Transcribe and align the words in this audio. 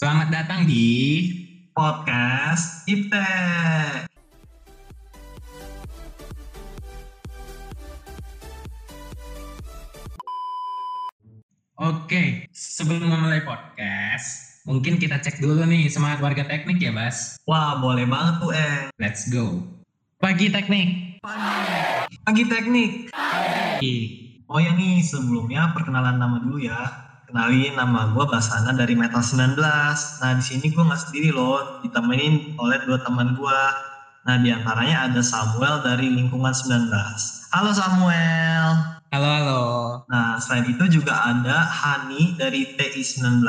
Selamat 0.00 0.32
datang 0.32 0.64
di 0.64 1.28
podcast 1.76 2.88
Iptek. 2.88 4.08
Oke, 11.76 12.48
sebelum 12.48 13.12
memulai 13.12 13.44
podcast, 13.44 14.64
mungkin 14.64 14.96
kita 14.96 15.20
cek 15.20 15.36
dulu 15.36 15.68
nih 15.68 15.92
semangat 15.92 16.24
warga 16.24 16.48
teknik 16.48 16.80
ya, 16.80 16.96
Bas. 16.96 17.36
Wah, 17.44 17.76
boleh 17.76 18.08
banget 18.08 18.34
tuh, 18.40 18.56
eh. 18.56 18.88
Let's 18.96 19.28
go. 19.28 19.60
Pagi 20.16 20.48
teknik. 20.48 21.20
Pagi 22.24 22.44
teknik. 22.48 23.12
Pagi. 23.12 23.96
Oh 24.48 24.56
ya 24.56 24.72
nih, 24.72 25.04
sebelumnya 25.04 25.76
perkenalan 25.76 26.16
nama 26.16 26.40
dulu 26.40 26.56
ya. 26.56 27.09
Kenalin 27.30 27.78
nama 27.78 28.10
gue 28.10 28.26
Basana 28.26 28.74
dari 28.74 28.98
Metal 28.98 29.22
19. 29.22 29.54
Nah, 29.54 30.32
di 30.34 30.42
sini 30.42 30.66
gue 30.66 30.82
nggak 30.82 30.98
sendiri 30.98 31.30
loh, 31.30 31.78
ditemenin 31.78 32.58
oleh 32.58 32.82
dua 32.82 32.98
teman 33.06 33.38
gue. 33.38 33.62
Nah, 34.26 34.34
di 34.42 34.50
antaranya 34.50 35.06
ada 35.06 35.22
Samuel 35.22 35.78
dari 35.86 36.10
lingkungan 36.10 36.50
19. 36.50 36.90
Halo 37.54 37.70
Samuel. 37.70 38.98
Halo, 39.14 39.28
halo. 39.30 39.62
Nah, 40.10 40.42
selain 40.42 40.74
itu 40.74 40.90
juga 40.90 41.22
ada 41.22 41.70
Hani 41.70 42.34
dari 42.34 42.74
TI 42.74 42.98
19. 42.98 43.46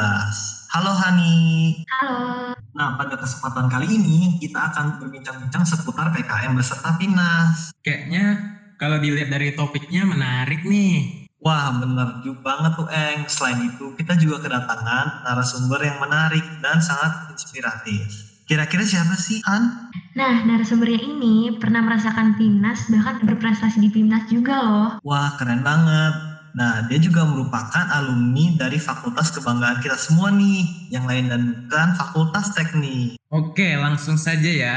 Halo 0.77 0.93
Hani. 0.93 1.81
Halo. 1.89 2.53
Nah, 2.77 3.01
pada 3.01 3.17
kesempatan 3.17 3.65
kali 3.65 3.97
ini 3.97 4.37
kita 4.37 4.61
akan 4.77 5.01
berbincang-bincang 5.01 5.65
seputar 5.65 6.13
PKM 6.13 6.53
beserta 6.53 7.01
PINAS. 7.01 7.73
Kayaknya 7.81 8.37
kalau 8.77 9.01
dilihat 9.01 9.33
dari 9.33 9.57
topiknya 9.57 10.05
menarik 10.05 10.69
nih. 10.69 11.20
Wah, 11.41 11.73
bener 11.81 12.21
juga 12.21 12.53
banget 12.53 12.71
tuh 12.77 12.89
Eng. 12.93 13.25
Selain 13.25 13.59
itu, 13.65 13.97
kita 13.97 14.13
juga 14.21 14.45
kedatangan 14.45 15.25
narasumber 15.25 15.81
yang 15.81 15.97
menarik 15.97 16.45
dan 16.61 16.77
sangat 16.77 17.33
inspiratif. 17.33 18.29
Kira-kira 18.45 18.85
siapa 18.85 19.17
sih, 19.17 19.41
Han? 19.49 19.89
Nah, 20.13 20.45
narasumbernya 20.45 21.01
ini 21.01 21.57
pernah 21.57 21.81
merasakan 21.81 22.37
PIMNAS, 22.37 22.93
bahkan 22.93 23.25
berprestasi 23.25 23.81
di 23.81 23.89
PIMNAS 23.89 24.29
juga 24.29 24.53
loh. 24.61 24.89
Wah, 25.01 25.33
keren 25.41 25.65
banget. 25.65 26.13
Nah, 26.53 26.85
dia 26.85 26.99
juga 26.99 27.25
merupakan 27.25 27.89
alumni 27.89 28.59
dari 28.59 28.75
Fakultas 28.75 29.31
Kebanggaan 29.33 29.79
kita 29.81 29.97
semua 29.97 30.29
nih, 30.35 30.91
yang 30.93 31.07
lain 31.07 31.31
dan 31.31 31.41
bukan 31.65 31.89
Fakultas 31.95 32.53
Teknik. 32.53 33.17
Oke, 33.31 33.79
langsung 33.79 34.19
saja 34.19 34.51
ya. 34.51 34.75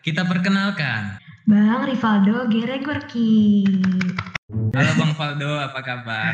Kita 0.00 0.22
perkenalkan. 0.24 1.18
Bang 1.50 1.82
Rivaldo 1.84 2.46
Geregorki. 2.46 3.66
Halo 4.46 4.92
Bang 4.94 5.12
Faldo, 5.18 5.58
apa 5.58 5.82
kabar? 5.82 6.30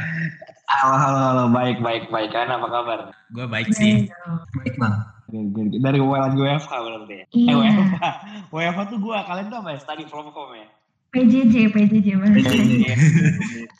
Halo, 0.68 0.96
halo, 1.00 1.18
halo. 1.32 1.44
Baik, 1.48 1.80
baik, 1.80 2.12
baik. 2.12 2.28
Kan 2.28 2.52
apa 2.52 2.68
kabar? 2.68 3.08
Gue 3.32 3.48
baik 3.48 3.72
sih. 3.72 4.04
Baik, 4.52 4.76
Bang. 4.76 5.00
Dari, 5.32 5.80
dari 5.80 5.96
lagi 5.96 6.36
WFH 6.36 6.72
berarti 6.76 7.14
ya? 7.16 7.24
Iya. 7.32 7.48
Eh, 7.48 7.56
WFH. 7.56 8.04
WFH 8.52 8.80
tuh 8.92 8.98
gue, 9.00 9.16
kalian 9.16 9.46
tuh 9.48 9.58
apa 9.64 9.68
ya? 9.72 9.78
Study 9.80 10.04
from 10.12 10.28
home 10.28 10.60
ya? 10.60 10.68
PJJ, 11.16 11.72
PJJ. 11.72 12.08
PJJ. 12.20 12.84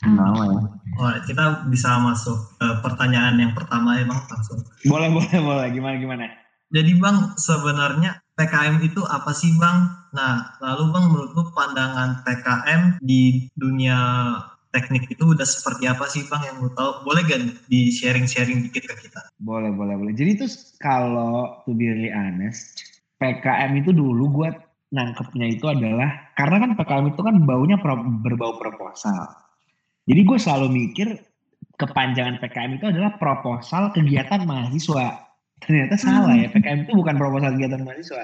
Nama 0.01 0.43
ya? 0.49 0.59
Oh, 0.97 1.13
kita 1.29 1.69
bisa 1.69 2.01
masuk 2.01 2.57
ke 2.57 2.67
pertanyaan 2.81 3.37
yang 3.37 3.53
pertama 3.53 4.01
ya, 4.01 4.09
Bang, 4.09 4.17
langsung. 4.33 4.65
Boleh, 4.89 5.13
boleh, 5.13 5.37
boleh. 5.45 5.67
Gimana, 5.69 6.01
gimana? 6.01 6.25
Jadi 6.73 6.97
Bang, 6.97 7.37
sebenarnya 7.37 8.17
PKM 8.33 8.81
itu 8.81 9.01
apa 9.05 9.29
sih 9.33 9.53
Bang? 9.61 9.93
Nah, 10.13 10.57
lalu 10.61 10.89
Bang 10.89 11.05
menurut 11.13 11.31
lu 11.37 11.43
pandangan 11.53 12.25
PKM 12.25 12.97
di 13.01 13.45
dunia 13.53 13.97
teknik 14.73 15.05
itu 15.13 15.21
udah 15.37 15.45
seperti 15.45 15.85
apa 15.85 16.09
sih 16.09 16.25
Bang 16.25 16.41
yang 16.41 16.57
lu 16.57 16.73
tahu? 16.73 17.05
Boleh 17.05 17.21
gak 17.29 17.45
di 17.69 17.93
sharing-sharing 17.93 18.65
dikit 18.69 18.89
ke 18.89 19.05
kita? 19.05 19.21
Boleh, 19.37 19.69
boleh, 19.69 19.93
boleh. 19.93 20.13
Jadi 20.17 20.45
tuh 20.45 20.49
kalau 20.81 21.61
to 21.69 21.77
be 21.77 21.85
really 21.85 22.09
honest, 22.09 22.81
PKM 23.21 23.77
itu 23.77 23.93
dulu 23.93 24.41
gue 24.41 24.49
nangkepnya 24.93 25.47
itu 25.53 25.65
adalah, 25.69 26.33
karena 26.33 26.57
kan 26.65 26.71
PKM 26.77 27.05
itu 27.13 27.21
kan 27.21 27.35
baunya 27.45 27.77
pro, 27.77 27.97
berbau 28.01 28.57
proposal. 28.57 29.29
Jadi 30.09 30.21
gue 30.25 30.37
selalu 30.41 30.67
mikir 30.73 31.07
kepanjangan 31.77 32.37
PKM 32.41 32.71
itu 32.77 32.85
adalah 32.89 33.17
proposal 33.17 33.89
kegiatan 33.93 34.45
mahasiswa. 34.45 35.32
Ternyata 35.65 35.95
salah 35.99 36.35
ya, 36.35 36.47
PKM 36.51 36.87
itu 36.87 36.93
bukan 36.95 37.15
proposal 37.15 37.55
kegiatan 37.55 37.81
mahasiswa. 37.83 38.23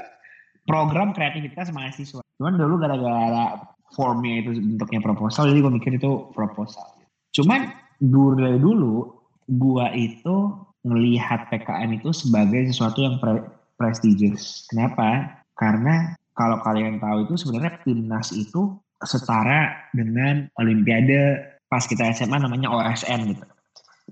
Program 0.67 1.15
kreativitas 1.15 1.73
mahasiswa. 1.73 2.21
Cuman 2.37 2.53
dulu 2.59 2.77
gara-gara 2.77 3.57
formnya 3.97 4.45
itu 4.45 4.59
bentuknya 4.61 5.01
proposal, 5.01 5.49
jadi 5.49 5.59
gue 5.65 5.73
mikir 5.73 5.91
itu 5.97 6.29
proposal. 6.37 6.85
Cuman 7.33 7.73
dulu 7.97 8.37
dari 8.37 8.59
dulu, 8.61 8.95
gue 9.49 9.85
itu 9.97 10.35
ngelihat 10.85 11.49
PKM 11.49 11.89
itu 11.99 12.13
sebagai 12.13 12.69
sesuatu 12.69 13.01
yang 13.03 13.17
pre 13.17 13.43
prestigious. 13.79 14.67
Kenapa? 14.69 15.39
Karena 15.55 16.15
kalau 16.35 16.59
kalian 16.63 16.99
tahu 16.99 17.27
itu 17.27 17.35
sebenarnya 17.39 17.79
timnas 17.83 18.31
itu 18.35 18.75
setara 19.03 19.89
dengan 19.95 20.47
Olimpiade 20.59 21.39
pas 21.71 21.83
kita 21.87 22.11
SMA 22.11 22.39
namanya 22.43 22.71
OSN 22.71 23.35
gitu. 23.35 23.45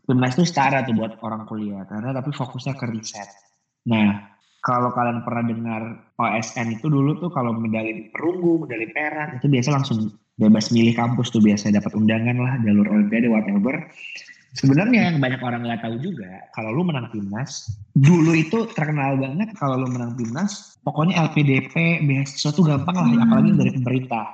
Timnas 0.06 0.38
itu 0.38 0.46
setara 0.46 0.86
tuh 0.86 0.94
buat 0.94 1.18
orang 1.26 1.48
kuliah 1.50 1.88
karena 1.90 2.14
tapi 2.14 2.30
fokusnya 2.36 2.78
ke 2.78 2.86
riset. 2.92 3.30
Nah, 3.88 4.38
kalau 4.62 4.92
kalian 4.92 5.24
pernah 5.24 5.44
dengar 5.48 5.82
OSN 6.20 6.78
itu 6.82 6.92
dulu 6.92 7.18
tuh 7.24 7.32
kalau 7.32 7.56
medali 7.56 8.12
perunggu, 8.12 8.68
medali 8.68 8.92
perak 8.92 9.40
itu 9.40 9.48
biasa 9.48 9.70
langsung 9.72 10.12
bebas 10.38 10.70
milih 10.70 10.94
kampus 10.94 11.34
tuh 11.34 11.42
biasa 11.42 11.74
dapat 11.74 11.96
undangan 11.98 12.38
lah 12.38 12.54
jalur 12.62 12.86
olimpiade 12.92 13.32
whatever. 13.32 13.74
Sebenarnya 14.58 15.14
yang 15.14 15.18
banyak 15.22 15.42
orang 15.44 15.62
nggak 15.64 15.86
tahu 15.86 15.96
juga 16.02 16.50
kalau 16.56 16.74
lu 16.74 16.82
menang 16.88 17.14
timnas 17.14 17.70
dulu 17.94 18.34
itu 18.34 18.66
terkenal 18.74 19.20
banget 19.20 19.54
kalau 19.54 19.78
lu 19.78 19.88
menang 19.92 20.18
timnas 20.18 20.82
pokoknya 20.82 21.30
LPDP 21.30 22.02
beasiswa 22.06 22.52
tuh 22.56 22.66
gampang 22.66 22.96
lah 22.98 23.28
apalagi 23.28 23.54
dari 23.54 23.72
pemerintah. 23.78 24.26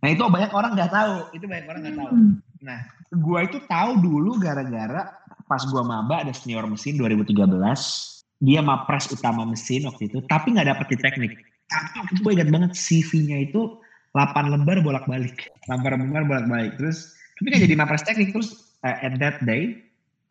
Nah 0.00 0.08
itu 0.08 0.22
banyak 0.24 0.52
orang 0.56 0.72
nggak 0.72 0.90
tahu 0.90 1.14
itu 1.36 1.44
banyak 1.44 1.66
orang 1.68 1.80
nggak 1.84 1.98
tahu. 2.00 2.12
Nah 2.62 2.80
gua 3.10 3.44
itu 3.44 3.58
tahu 3.66 3.98
dulu 3.98 4.38
gara-gara 4.38 5.12
pas 5.50 5.62
gua 5.68 5.82
maba 5.84 6.22
ada 6.22 6.32
senior 6.32 6.64
mesin 6.64 6.96
2013 6.96 7.34
dia 8.42 8.58
mapres 8.58 9.06
utama 9.14 9.46
mesin 9.46 9.86
waktu 9.86 10.10
itu, 10.10 10.18
tapi 10.26 10.50
nggak 10.50 10.66
dapet 10.66 10.86
di 10.90 10.98
teknik. 10.98 11.32
Tapi 11.70 12.18
gue 12.18 12.32
ingat 12.34 12.50
banget 12.50 12.74
CV-nya 12.74 13.46
itu 13.46 13.78
8 14.18 14.50
lembar 14.50 14.82
bolak-balik. 14.82 15.46
8 15.70 15.78
lembar 15.78 16.26
bolak-balik. 16.26 16.74
Terus, 16.76 17.14
tapi 17.38 17.54
nggak 17.54 17.62
jadi 17.70 17.74
mapres 17.78 18.02
teknik. 18.02 18.34
Terus, 18.34 18.74
uh, 18.82 18.98
at 18.98 19.14
that 19.22 19.38
day, 19.46 19.78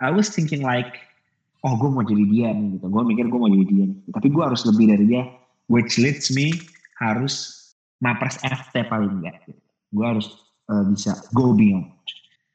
I 0.03 0.11
was 0.11 0.27
thinking 0.27 0.59
like, 0.59 0.99
oh 1.63 1.79
gue 1.79 1.87
mau 1.87 2.03
jadi 2.03 2.27
dia 2.27 2.51
nih 2.51 2.77
gitu. 2.77 2.85
Gue 2.91 3.03
mikir 3.07 3.31
gue 3.31 3.39
mau 3.39 3.49
jadi 3.49 3.65
dia. 3.65 3.85
Nih. 3.89 3.97
Tapi 4.11 4.27
gue 4.27 4.43
harus 4.43 4.61
lebih 4.67 4.85
dari 4.91 5.05
dia. 5.07 5.23
Which 5.71 5.95
leads 5.95 6.35
me 6.35 6.51
harus 6.99 7.63
mapres 8.03 8.35
FT 8.43 8.91
paling 8.91 9.23
enggak. 9.23 9.39
Gue 9.95 10.03
harus 10.03 10.51
uh, 10.67 10.83
bisa 10.83 11.15
go 11.31 11.55
beyond. 11.55 11.87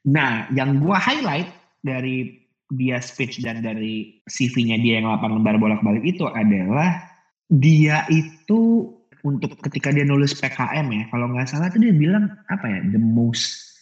Nah, 0.06 0.46
yang 0.54 0.78
gue 0.78 0.94
highlight 0.94 1.50
dari 1.82 2.46
dia 2.70 2.98
speech 2.98 3.42
dan 3.42 3.62
dari 3.62 4.22
CV-nya 4.26 4.78
dia 4.82 5.02
yang 5.02 5.06
8 5.18 5.38
lembar 5.38 5.58
bolak-balik 5.58 6.02
itu 6.02 6.26
adalah 6.30 6.98
dia 7.46 8.02
itu 8.10 8.90
untuk 9.26 9.58
ketika 9.66 9.90
dia 9.90 10.06
nulis 10.06 10.34
PKM 10.38 10.86
ya, 10.86 11.04
kalau 11.10 11.26
nggak 11.30 11.50
salah 11.50 11.66
itu 11.70 11.82
dia 11.82 11.94
bilang 11.94 12.30
apa 12.46 12.66
ya, 12.70 12.80
the 12.94 13.02
most, 13.02 13.74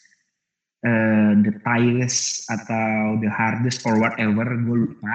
uh, 0.89 1.37
the 1.45 1.53
tightest 1.61 2.49
atau 2.49 3.21
the 3.21 3.29
hardest 3.29 3.84
or 3.84 4.01
whatever, 4.01 4.45
gue 4.45 4.77
lupa. 4.89 5.15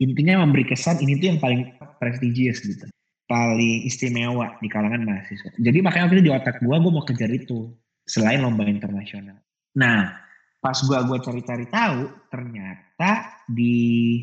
Intinya 0.00 0.40
memberi 0.44 0.64
kesan 0.64 1.00
ini 1.04 1.20
tuh 1.20 1.36
yang 1.36 1.40
paling 1.40 1.76
prestigious 2.00 2.64
gitu, 2.64 2.88
paling 3.28 3.84
istimewa 3.84 4.56
di 4.64 4.68
kalangan 4.72 5.04
mahasiswa. 5.04 5.52
Jadi 5.60 5.78
makanya 5.84 6.08
waktu 6.08 6.16
itu 6.20 6.26
di 6.28 6.32
otak 6.32 6.56
gue, 6.64 6.76
gue 6.76 6.92
mau 6.92 7.04
kejar 7.04 7.28
itu 7.28 7.68
selain 8.08 8.40
lomba 8.40 8.64
internasional. 8.64 9.36
Nah, 9.74 10.14
pas 10.62 10.78
gua 10.86 11.02
gua 11.04 11.18
cari-cari 11.20 11.66
tahu 11.68 12.08
ternyata 12.30 13.42
di 13.50 14.22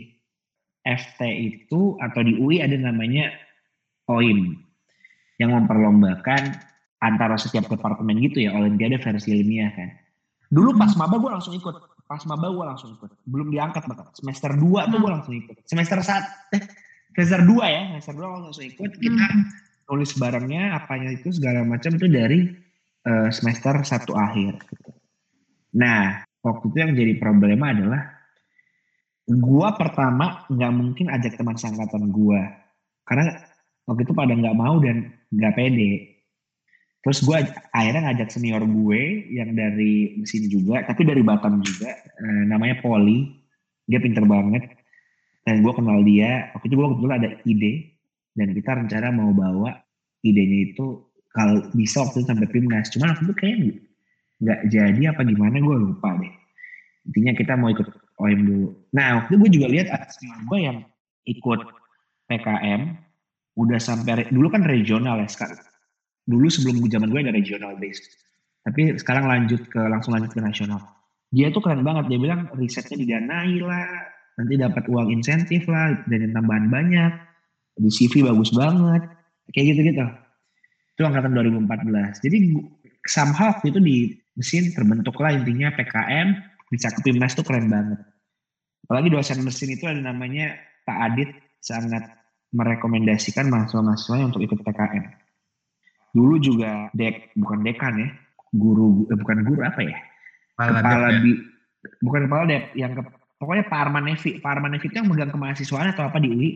FT 0.81 1.21
itu 1.37 1.95
atau 2.01 2.21
di 2.25 2.41
UI 2.41 2.63
ada 2.63 2.73
namanya 2.73 3.29
OIM 4.09 4.57
yang 5.37 5.53
memperlombakan 5.53 6.57
antara 7.01 7.37
setiap 7.37 7.69
departemen 7.69 8.17
gitu 8.21 8.45
ya 8.45 8.53
Olimpiade 8.57 8.97
versi 9.01 9.29
ilmiah 9.33 9.69
kan. 9.73 9.89
Dulu 10.51 10.75
pas 10.75 10.91
maba 10.99 11.15
gua 11.21 11.39
langsung 11.39 11.55
ikut, 11.55 11.75
pas 12.09 12.21
maba 12.27 12.47
gua 12.51 12.75
langsung 12.75 12.97
ikut, 12.97 13.11
belum 13.29 13.53
diangkat 13.53 13.87
bahkan 13.87 14.11
semester 14.17 14.51
2 14.55 14.91
tuh 14.91 14.99
gua 14.99 15.11
langsung 15.19 15.35
ikut, 15.37 15.57
semester 15.63 15.99
satu 16.03 16.27
eh, 16.57 16.63
semester 17.15 17.41
2 17.47 17.59
ya, 17.71 17.81
semester 17.95 18.13
2 18.19 18.23
gua 18.23 18.41
langsung 18.51 18.65
ikut 18.67 18.91
kita 18.99 19.27
nulis 19.91 20.11
barangnya 20.15 20.79
apanya 20.79 21.11
itu 21.11 21.35
segala 21.35 21.67
macam 21.67 21.91
itu 21.99 22.07
dari 22.07 22.39
uh, 23.07 23.27
semester 23.31 23.75
satu 23.83 24.15
akhir. 24.15 24.59
Gitu. 24.67 24.90
Nah, 25.77 26.25
waktu 26.43 26.65
itu 26.71 26.77
yang 26.77 26.91
jadi 26.95 27.13
problema 27.19 27.71
adalah 27.71 28.01
gua 29.27 29.77
pertama 29.77 30.43
nggak 30.51 30.71
mungkin 30.73 31.07
ajak 31.11 31.39
teman 31.39 31.55
sangkatan 31.55 32.11
gua. 32.11 32.41
Karena 33.07 33.39
waktu 33.87 34.01
itu 34.03 34.13
pada 34.15 34.33
nggak 34.35 34.57
mau 34.57 34.79
dan 34.83 35.11
nggak 35.31 35.55
pede. 35.55 35.91
Terus 37.01 37.19
gua 37.25 37.41
akhirnya 37.73 38.11
ngajak 38.11 38.29
senior 38.29 38.61
gue 38.61 39.01
yang 39.33 39.57
dari 39.57 40.21
mesin 40.21 40.45
juga 40.45 40.85
tapi 40.85 41.01
dari 41.01 41.25
Batam 41.25 41.59
juga 41.63 41.91
eh, 41.97 42.43
namanya 42.45 42.77
Poli. 42.83 43.27
Dia 43.89 43.99
pinter 43.99 44.23
banget. 44.23 44.63
Dan 45.41 45.65
gue 45.65 45.73
kenal 45.73 46.05
dia. 46.05 46.53
Waktu 46.53 46.69
itu 46.69 46.75
gue 46.77 46.87
kebetulan 46.93 47.17
ada 47.17 47.31
ide. 47.49 47.73
Dan 48.37 48.53
kita 48.53 48.71
rencana 48.77 49.09
mau 49.09 49.33
bawa 49.33 49.73
idenya 50.21 50.71
itu 50.71 51.11
kalau 51.33 51.63
bisa 51.73 52.05
waktu 52.05 52.21
itu 52.21 52.27
sampai 52.27 52.49
timnas 52.51 52.87
cuman 52.93 53.07
waktu 53.15 53.23
itu 53.25 53.35
kayaknya 53.35 53.71
nggak 54.41 54.59
jadi 54.73 55.01
apa 55.13 55.21
gimana 55.23 55.61
gue 55.61 55.77
lupa 55.77 56.17
deh. 56.17 56.33
Intinya 57.09 57.33
kita 57.37 57.53
mau 57.57 57.69
ikut 57.69 57.87
OM 58.17 58.39
dulu. 58.45 58.67
Nah 58.93 59.23
waktu 59.23 59.33
gue 59.37 59.49
juga 59.53 59.67
lihat 59.69 59.87
ada 59.93 60.05
gue 60.49 60.59
yang 60.59 60.77
ikut 61.29 61.59
PKM 62.29 62.81
udah 63.57 63.79
sampai 63.79 64.25
dulu 64.33 64.49
kan 64.49 64.65
regional 64.65 65.21
ya 65.21 65.29
sekarang. 65.29 65.61
Dulu 66.25 66.47
sebelum 66.49 66.81
zaman 66.89 67.09
gue 67.13 67.21
ada 67.25 67.33
regional 67.33 67.77
based 67.77 68.05
tapi 68.61 68.93
sekarang 68.93 69.25
lanjut 69.25 69.65
ke 69.73 69.81
langsung 69.89 70.13
lanjut 70.13 70.33
ke 70.33 70.41
nasional. 70.41 70.81
Dia 71.33 71.49
tuh 71.49 71.65
keren 71.65 71.81
banget 71.81 72.11
dia 72.13 72.19
bilang 72.21 72.45
risetnya 72.53 72.97
didanai 73.01 73.57
lah 73.61 73.89
nanti 74.37 74.53
dapat 74.57 74.83
uang 74.89 75.09
insentif 75.09 75.65
lah 75.65 75.97
dan 76.05 76.33
tambahan 76.33 76.69
banyak. 76.69 77.13
Di 77.81 77.89
CV 77.89 78.21
bagus 78.27 78.53
banget 78.53 79.01
kayak 79.53 79.75
gitu 79.75 79.81
gitu 79.91 80.05
itu 80.95 81.01
angkatan 81.01 81.33
2014 81.33 82.23
jadi 82.23 82.37
somehow 83.09 83.51
itu 83.65 83.79
di 83.81 83.95
mesin 84.37 84.71
terbentuk 84.71 85.15
lah 85.19 85.35
intinya 85.35 85.73
PKM 85.75 86.27
bisa 86.71 86.87
ke 86.91 86.99
Pimnas 87.03 87.35
tuh 87.35 87.43
keren 87.43 87.67
banget. 87.67 87.99
Apalagi 88.87 89.09
dosen 89.11 89.43
mesin 89.43 89.75
itu 89.75 89.87
ada 89.87 89.99
namanya 89.99 90.55
Pak 90.87 90.97
Adit 91.11 91.29
sangat 91.61 92.07
merekomendasikan 92.51 93.47
mahasiswa-mahasiswanya 93.47 94.31
untuk 94.31 94.43
ikut 94.43 94.59
PKM 94.63 95.31
dulu 96.11 96.35
juga 96.43 96.91
dek 96.91 97.35
bukan 97.39 97.63
dekan 97.63 97.93
ya 97.95 98.09
guru 98.51 99.07
eh, 99.07 99.17
bukan 99.17 99.47
guru 99.47 99.61
apa 99.63 99.81
ya? 99.83 99.97
Kepala 100.55 100.79
kepala 100.83 101.07
Dep 101.07 101.15
ya? 101.15 101.19
di 101.23 101.31
bukan 102.03 102.21
kepala 102.27 102.43
dep 102.45 102.63
yang 102.75 102.91
ke, 102.93 103.01
pokoknya 103.39 103.63
Pak 103.71 103.79
Arman 103.87 104.03
Nevi. 104.11 104.31
Pak 104.43 104.51
Arman 104.51 104.71
Nevi 104.75 104.85
itu 104.91 104.95
yang 104.99 105.07
megang 105.07 105.31
kemahasiswaan 105.31 105.95
atau 105.95 106.03
apa 106.11 106.19
di 106.19 106.27
UI 106.29 106.49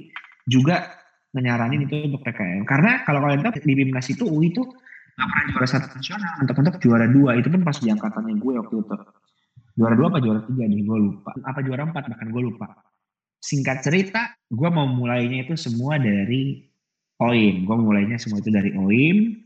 juga 0.45 0.91
menyaranin 1.31 1.87
itu 1.87 1.95
untuk 2.03 2.21
PKM 2.23 2.63
karena 2.67 3.03
kalau 3.07 3.23
kalian 3.23 3.43
tahu 3.43 3.59
di 3.63 3.73
Bimnas 3.75 4.07
itu 4.11 4.23
UI 4.27 4.51
itu 4.51 4.63
nggak 5.15 5.27
pernah 5.31 5.45
juara 5.51 5.67
satu 5.67 5.87
nasional. 5.95 6.31
Mentok-mentok 6.43 6.75
juara 6.83 7.05
dua. 7.07 7.31
Itu 7.39 7.47
pun 7.47 7.61
pas 7.63 7.77
di 7.79 7.87
angkatannya 7.87 8.35
gue 8.35 8.53
waktu 8.59 8.75
itu. 8.83 8.95
Juara 9.75 9.95
dua 9.95 10.07
apa 10.11 10.19
juara 10.23 10.39
tiga 10.47 10.63
nih? 10.67 10.79
Gue 10.83 10.97
lupa. 10.99 11.31
Apa 11.43 11.59
juara 11.63 11.83
empat? 11.87 12.03
Bahkan 12.11 12.27
gue 12.31 12.43
lupa. 12.43 12.67
Singkat 13.39 13.77
cerita 13.83 14.21
gue 14.49 14.69
mau 14.71 14.87
mulainya 14.87 15.45
itu 15.45 15.55
semua 15.55 15.95
dari 16.01 16.65
OIM 17.15 17.63
gue 17.63 17.77
mulainya 17.79 18.19
semua 18.19 18.43
itu 18.43 18.51
dari 18.51 18.75
OIM 18.75 19.39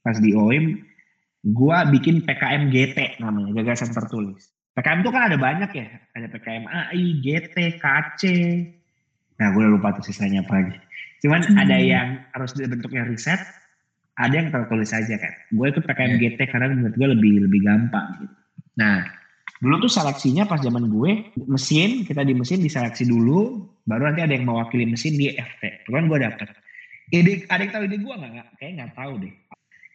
pas 0.00 0.16
di 0.16 0.32
OIM 0.32 0.80
gue 1.44 1.76
bikin 1.92 2.24
PKM 2.24 2.72
GT 2.72 3.20
namanya. 3.20 3.52
Gagasan 3.60 3.92
tertulis. 3.92 4.52
PKM 4.72 5.04
itu 5.04 5.10
kan 5.12 5.22
ada 5.28 5.36
banyak 5.36 5.70
ya. 5.74 5.88
Ada 6.16 6.26
PKM 6.32 6.64
AI 6.64 7.20
GT 7.20 7.56
KC 7.76 8.22
nah 9.40 9.48
gue 9.56 9.60
udah 9.64 9.72
lupa 9.72 9.96
tuh 9.96 10.04
sisanya 10.04 10.44
apa 10.44 10.52
lagi. 10.60 10.76
Cuman 11.20 11.40
Hmm. 11.44 11.56
ada 11.60 11.76
yang 11.76 12.08
harus 12.32 12.52
bentuknya 12.56 13.04
riset 13.08 13.40
ada 14.20 14.34
yang 14.36 14.52
tertulis 14.52 14.92
aja 14.92 15.16
kan 15.16 15.32
gue 15.48 15.66
ikut 15.72 15.82
PKM 15.82 16.12
Iya. 16.14 16.36
GT 16.36 16.38
karena 16.52 16.68
menurut 16.68 16.94
gue 16.94 17.08
lebih 17.16 17.32
lebih 17.48 17.60
gampang 17.64 18.06
gitu. 18.20 18.34
Nah 18.76 19.00
dulu 19.60 19.76
tuh 19.84 19.92
seleksinya 19.92 20.44
pas 20.44 20.60
zaman 20.60 20.88
gue 20.88 21.32
mesin 21.48 22.04
kita 22.04 22.24
di 22.24 22.32
mesin 22.36 22.60
diseleksi 22.60 23.08
dulu 23.08 23.64
baru 23.84 24.12
nanti 24.12 24.20
ada 24.24 24.32
yang 24.36 24.44
mewakili 24.44 24.84
mesin 24.84 25.16
di 25.16 25.32
FT 25.32 25.88
kan 25.88 26.04
gue 26.04 26.18
dapet. 26.20 26.48
Ide 27.10 27.48
ada 27.48 27.60
yang 27.64 27.72
tahu 27.72 27.82
ide 27.88 27.96
gue 27.98 28.14
nggak 28.14 28.30
nggak 28.36 28.48
kayak 28.60 28.72
nggak 28.76 28.92
tahu 28.94 29.12
deh. 29.24 29.34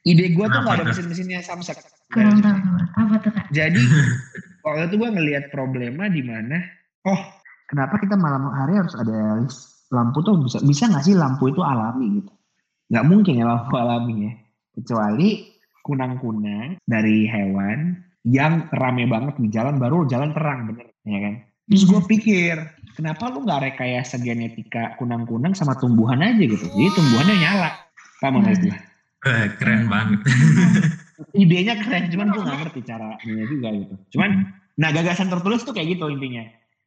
Ide 0.06 0.26
gue 0.34 0.46
tuh 0.50 0.60
nggak 0.62 0.76
ada 0.82 0.86
mesin-mesinnya 0.90 1.40
Samsung 1.42 1.80
Kurang 2.14 2.38
tahu. 2.38 2.60
Apa 3.02 3.16
tuh 3.22 3.32
kak? 3.34 3.46
jadi 3.50 3.82
waktu 4.66 4.90
itu 4.90 4.96
gue 4.98 5.10
ngelihat 5.14 5.44
problema 5.54 6.10
di 6.10 6.22
mana 6.26 6.62
oh 7.06 7.22
kenapa 7.70 7.98
kita 8.02 8.18
malam 8.18 8.50
hari 8.50 8.78
harus 8.78 8.94
ada 8.98 9.42
lampu 9.94 10.20
tuh 10.26 10.42
bisa 10.42 10.58
bisa 10.66 10.90
nggak 10.90 11.06
sih 11.06 11.14
lampu 11.18 11.50
itu 11.54 11.62
alami 11.62 12.22
gitu 12.22 12.32
nggak 12.90 13.06
mungkin 13.06 13.40
ya 13.42 13.46
lampu 13.46 13.76
alami 13.78 14.14
ya. 14.30 14.34
Kecuali 14.76 15.56
kunang-kunang 15.86 16.82
dari 16.84 17.30
hewan 17.30 17.96
yang 18.26 18.66
rame 18.74 19.06
banget 19.06 19.38
di 19.38 19.48
jalan 19.54 19.78
baru 19.78 20.10
jalan 20.10 20.34
terang 20.34 20.74
bener 20.74 20.88
ya 21.06 21.20
kan? 21.22 21.36
Terus 21.66 21.84
gue 21.90 22.02
pikir 22.06 22.56
kenapa 22.94 23.34
lu 23.34 23.46
nggak 23.46 23.74
rekayasa 23.74 24.22
genetika 24.22 24.94
kunang-kunang 25.02 25.58
sama 25.58 25.74
tumbuhan 25.78 26.22
aja 26.22 26.42
gitu? 26.42 26.66
Jadi 26.66 26.90
tumbuhannya 26.94 27.36
nyala. 27.42 27.70
Paham 28.22 28.42
nggak 28.42 28.58
gue 28.66 28.76
Wah, 29.26 29.50
keren 29.58 29.90
banget. 29.90 30.22
idenya 31.42 31.76
keren 31.82 32.14
cuman 32.14 32.28
gue 32.30 32.42
nggak 32.46 32.60
ngerti 32.62 32.82
caranya 32.86 33.46
juga 33.50 33.70
gitu. 33.74 33.96
Cuman 34.18 34.54
nah 34.76 34.90
gagasan 34.92 35.32
tertulis 35.32 35.66
tuh 35.66 35.74
kayak 35.74 35.98
gitu 35.98 36.06
intinya. 36.12 36.46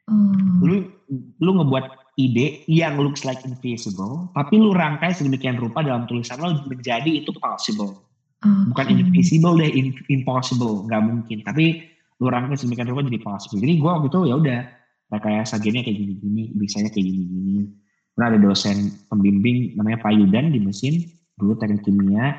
Oh. 0.08 0.64
lu 0.64 0.88
lu 1.36 1.50
ngebuat 1.60 1.84
ide 2.18 2.66
yang 2.66 2.98
looks 2.98 3.22
like 3.22 3.38
invisible 3.46 4.26
tapi 4.34 4.58
lu 4.58 4.74
rangkai 4.74 5.14
sedemikian 5.14 5.54
rupa 5.54 5.86
dalam 5.86 6.02
tulisan 6.02 6.42
lo 6.42 6.50
menjadi 6.66 7.22
itu 7.22 7.30
possible. 7.38 7.94
Bukan 8.42 8.84
Oke. 8.90 8.94
invisible 8.94 9.54
deh 9.58 9.70
in- 9.70 10.06
impossible 10.10 10.82
nggak 10.86 11.02
mungkin. 11.02 11.38
Tapi 11.46 11.78
lu 12.18 12.26
rangkai 12.26 12.58
sedemikian 12.58 12.90
rupa 12.90 13.06
jadi 13.06 13.18
possible. 13.22 13.62
Jadi 13.62 13.74
gua 13.78 13.98
waktu 13.98 14.10
itu 14.10 14.20
ya 14.26 14.34
udah 14.34 14.60
rekayasa 15.08 15.54
gini 15.62 15.80
kayak 15.86 15.96
gini-gini 15.96 16.42
bisanya 16.54 16.90
kayak 16.90 17.06
gini-gini. 17.06 17.66
Karena 18.14 18.34
ada 18.34 18.38
dosen 18.42 18.98
pembimbing 19.06 19.78
namanya 19.78 19.98
Pak 20.02 20.12
Yudan 20.14 20.50
di 20.50 20.58
mesin 20.58 21.06
dulu 21.38 21.54
teknik 21.54 21.86
kimia. 21.86 22.34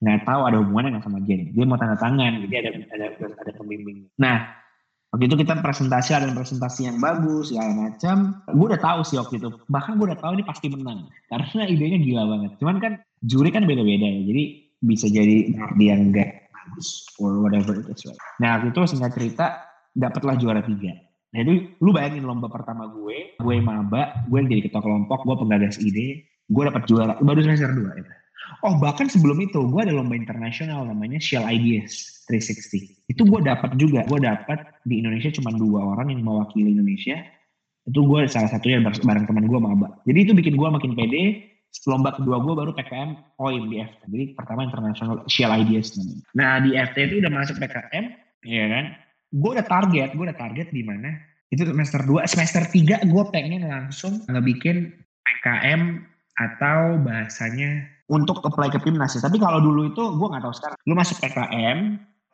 Nggak 0.00 0.24
tahu 0.24 0.40
ada 0.48 0.56
hubungannya 0.64 0.96
nggak 0.96 1.04
sama 1.04 1.20
gen 1.20 1.52
dia 1.52 1.64
mau 1.68 1.76
tanda 1.76 1.96
tangan 2.00 2.40
jadi 2.40 2.54
ada 2.64 2.70
ada 2.96 3.06
ada 3.20 3.52
pembimbing. 3.52 4.08
Nah 4.16 4.59
waktu 5.10 5.24
itu 5.26 5.36
kita 5.42 5.58
presentasi 5.58 6.10
ada 6.14 6.30
presentasi 6.30 6.86
yang 6.86 7.02
bagus 7.02 7.50
segala 7.50 7.90
macam. 7.90 8.38
Gue 8.54 8.66
udah 8.70 8.80
tahu 8.80 9.00
sih 9.02 9.18
waktu 9.18 9.42
itu. 9.42 9.50
Bahkan 9.66 9.98
gue 9.98 10.06
udah 10.10 10.18
tahu 10.18 10.32
ini 10.38 10.44
pasti 10.46 10.66
menang. 10.70 11.10
Karena 11.26 11.62
idenya 11.66 11.98
gila 11.98 12.22
banget. 12.26 12.50
Cuman 12.62 12.76
kan 12.78 12.92
juri 13.26 13.50
kan 13.50 13.66
beda-beda 13.66 14.06
ya. 14.06 14.22
Jadi 14.26 14.42
bisa 14.80 15.06
jadi 15.12 15.52
dia 15.76 15.92
yang 15.92 16.10
enggak 16.10 16.48
bagus 16.48 17.04
or 17.20 17.44
whatever 17.44 17.76
it 17.76 17.88
is 17.92 18.00
right. 18.08 18.16
nah 18.40 18.56
waktu 18.56 18.72
itu 18.72 18.80
singkat 18.96 19.12
cerita 19.12 19.46
dapatlah 19.92 20.40
juara 20.40 20.64
tiga. 20.64 20.96
Nah 21.30 21.38
itu 21.44 21.76
lu 21.84 21.90
bayangin 21.92 22.24
lomba 22.24 22.48
pertama 22.48 22.88
gue 22.88 23.36
gue 23.36 23.54
maba 23.60 24.24
gue 24.26 24.38
yang 24.40 24.48
jadi 24.48 24.62
ketua 24.70 24.82
kelompok 24.82 25.28
gue 25.28 25.36
penggagas 25.36 25.76
ide 25.84 26.24
gue 26.48 26.62
dapat 26.64 26.82
juara. 26.88 27.14
Baru 27.20 27.44
semester 27.44 27.70
dua 27.76 27.92
itu 28.00 28.12
Oh 28.60 28.76
bahkan 28.76 29.08
sebelum 29.08 29.40
itu 29.40 29.60
gue 29.68 29.80
ada 29.80 29.94
lomba 29.94 30.16
internasional 30.16 30.84
namanya 30.84 31.16
Shell 31.16 31.46
Ideas 31.48 32.24
360. 32.28 33.08
Itu 33.10 33.22
gue 33.26 33.40
dapat 33.42 33.74
juga. 33.80 34.04
Gue 34.06 34.20
dapat 34.22 34.82
di 34.84 35.00
Indonesia 35.02 35.32
cuma 35.34 35.50
dua 35.54 35.96
orang 35.96 36.12
yang 36.12 36.22
mewakili 36.22 36.76
Indonesia. 36.76 37.20
Itu 37.88 38.04
gue 38.04 38.28
salah 38.28 38.52
satunya 38.52 38.78
bar- 38.84 39.00
bareng 39.00 39.24
teman 39.26 39.44
gue 39.48 39.60
maba. 39.60 39.88
Jadi 40.04 40.18
itu 40.28 40.32
bikin 40.36 40.54
gue 40.54 40.68
makin 40.68 40.92
pede. 40.94 41.48
Lomba 41.86 42.10
kedua 42.10 42.42
gue 42.42 42.54
baru 42.54 42.70
PKM 42.74 43.38
OIM 43.38 43.64
di 43.70 43.76
FT. 43.78 44.00
Jadi 44.10 44.24
pertama 44.34 44.66
internasional 44.66 45.22
Shell 45.30 45.54
Ideas 45.54 45.94
namanya. 45.94 46.24
Nah 46.34 46.52
di 46.60 46.70
FT 46.74 46.96
itu 47.06 47.14
udah 47.22 47.32
masuk 47.32 47.56
PKM, 47.62 48.04
ya 48.42 48.64
kan? 48.66 48.84
Gue 49.30 49.50
udah 49.54 49.66
target, 49.70 50.08
gue 50.18 50.24
udah 50.26 50.38
target 50.38 50.74
di 50.74 50.82
mana? 50.82 51.14
Itu 51.46 51.62
semester 51.66 52.02
2, 52.02 52.26
semester 52.26 52.62
3 52.66 53.06
gue 53.06 53.24
pengen 53.30 53.70
langsung 53.70 54.18
ngebikin 54.26 54.90
PKM 55.22 56.02
atau 56.40 56.98
bahasanya 56.98 57.86
untuk 58.10 58.42
apply 58.42 58.74
ke 58.74 58.82
Pimnas 58.82 59.14
ya. 59.14 59.22
Tapi 59.22 59.38
kalau 59.38 59.62
dulu 59.62 59.94
itu 59.94 60.02
gue 60.02 60.26
nggak 60.26 60.42
tahu 60.42 60.54
sekarang. 60.58 60.78
Lu 60.90 60.94
masuk 60.98 61.16
PKM, 61.22 61.78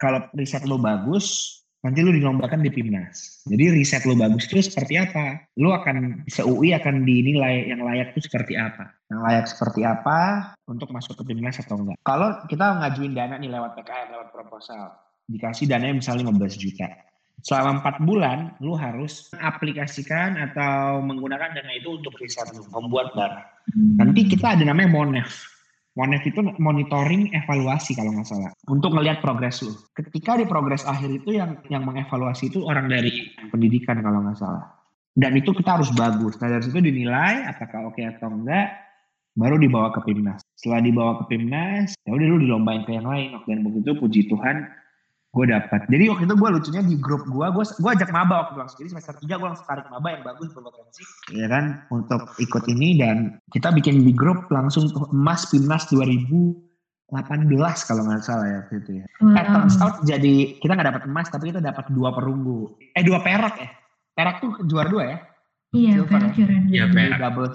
kalau 0.00 0.24
riset 0.32 0.64
lu 0.64 0.80
bagus, 0.80 1.60
nanti 1.84 2.00
lu 2.00 2.10
dilombakan 2.16 2.64
di 2.64 2.72
Pimnas. 2.72 3.44
Jadi 3.44 3.64
riset 3.76 4.08
lu 4.08 4.16
bagus 4.16 4.48
itu 4.48 4.64
seperti 4.64 4.96
apa? 4.96 5.44
Lu 5.60 5.70
akan 5.76 6.24
se-UI 6.32 6.72
akan 6.72 7.04
dinilai 7.04 7.68
yang 7.68 7.84
layak 7.84 8.16
itu 8.16 8.24
seperti 8.24 8.56
apa? 8.56 8.88
Yang 9.12 9.20
layak 9.20 9.46
seperti 9.46 9.80
apa 9.84 10.18
untuk 10.64 10.88
masuk 10.90 11.20
ke 11.20 11.24
Pimnas 11.28 11.60
atau 11.60 11.76
enggak? 11.76 12.00
Kalau 12.02 12.40
kita 12.48 12.80
ngajuin 12.80 13.12
dana 13.12 13.36
nih 13.36 13.52
lewat 13.52 13.76
PKM, 13.76 14.08
lewat 14.16 14.28
proposal, 14.32 14.96
dikasih 15.28 15.68
dananya 15.68 16.00
misalnya 16.00 16.32
15 16.32 16.56
juta. 16.56 16.88
Selama 17.44 17.84
empat 17.84 18.00
bulan, 18.00 18.56
lu 18.64 18.72
harus 18.74 19.28
aplikasikan 19.36 20.40
atau 20.40 21.04
menggunakan 21.04 21.52
dana 21.52 21.72
itu 21.76 22.00
untuk 22.00 22.16
riset 22.16 22.48
lu, 22.56 22.64
membuat 22.72 23.12
dana. 23.12 23.44
Nanti 24.00 24.24
kita 24.24 24.56
ada 24.56 24.64
namanya 24.64 24.88
Monef. 24.88 25.55
Monef 25.96 26.28
itu 26.28 26.44
monitoring 26.60 27.32
evaluasi 27.32 27.96
kalau 27.96 28.12
nggak 28.12 28.28
salah 28.28 28.52
untuk 28.68 28.92
ngelihat 28.92 29.24
progres 29.24 29.64
lu. 29.64 29.72
Ketika 29.96 30.36
di 30.36 30.44
progres 30.44 30.84
akhir 30.84 31.08
itu 31.08 31.32
yang 31.32 31.56
yang 31.72 31.88
mengevaluasi 31.88 32.52
itu 32.52 32.68
orang 32.68 32.92
dari 32.92 33.32
pendidikan 33.48 34.04
kalau 34.04 34.20
nggak 34.20 34.36
salah. 34.36 34.76
Dan 35.16 35.32
itu 35.40 35.56
kita 35.56 35.80
harus 35.80 35.88
bagus. 35.96 36.36
Nah 36.36 36.52
dari 36.52 36.68
situ 36.68 36.76
dinilai 36.76 37.48
apakah 37.48 37.88
oke 37.88 38.04
atau 38.04 38.28
enggak, 38.28 38.76
baru 39.32 39.56
dibawa 39.56 39.88
ke 39.96 40.04
Pimnas. 40.04 40.44
Setelah 40.52 40.84
dibawa 40.84 41.12
ke 41.24 41.32
Pimnas, 41.32 41.96
ya 42.04 42.12
udah 42.12 42.26
lu 42.28 42.36
dilombain 42.44 42.84
ke 42.84 42.92
yang 42.92 43.08
lain. 43.08 43.40
Dan 43.48 43.64
begitu 43.64 43.96
puji 43.96 44.28
Tuhan 44.28 44.68
gue 45.36 45.46
dapat. 45.52 45.84
Jadi 45.92 46.04
waktu 46.08 46.24
itu 46.24 46.34
gue 46.40 46.48
lucunya 46.48 46.82
di 46.82 46.96
grup 46.96 47.28
gue, 47.28 47.46
gue 47.52 47.64
gue 47.76 47.90
ajak 47.92 48.08
maba 48.08 48.34
waktu 48.40 48.56
itu 48.56 48.60
langsung. 48.64 48.78
Jadi 48.80 48.90
semester 48.96 49.14
3 49.20 49.36
gue 49.36 49.48
langsung 49.52 49.66
tarik 49.68 49.86
maba 49.92 50.08
yang 50.08 50.22
bagus 50.24 50.48
berpotensi, 50.56 51.04
ya 51.36 51.46
kan, 51.52 51.64
untuk 51.92 52.32
ikut 52.40 52.64
ini 52.72 52.96
dan 52.96 53.36
kita 53.52 53.68
bikin 53.76 54.00
di 54.00 54.16
grup 54.16 54.48
langsung 54.48 54.88
emas 55.12 55.44
Pimnas 55.52 55.84
2018 55.92 57.12
kalau 57.84 58.02
nggak 58.08 58.22
salah 58.24 58.46
ya 58.48 58.56
waktu 58.64 58.74
itu 58.80 58.90
ya. 59.04 59.04
Eh, 59.36 59.44
turns 59.44 59.76
out 59.84 60.00
jadi 60.08 60.56
kita 60.56 60.72
nggak 60.72 60.88
dapat 60.96 61.02
emas 61.04 61.28
tapi 61.28 61.52
kita 61.52 61.60
dapat 61.60 61.84
dua 61.92 62.16
perunggu. 62.16 62.72
Eh 62.96 63.04
dua 63.04 63.20
perak 63.20 63.54
ya. 63.60 63.68
Perak 64.16 64.40
tuh 64.40 64.56
juara 64.64 64.88
dua 64.88 65.04
ya. 65.04 65.18
Iya, 65.76 65.92
Silver 66.00 66.08
perak 66.08 66.32
ya? 66.40 66.46
Iya, 66.48 66.84
jadi 66.88 67.18
double 67.20 67.48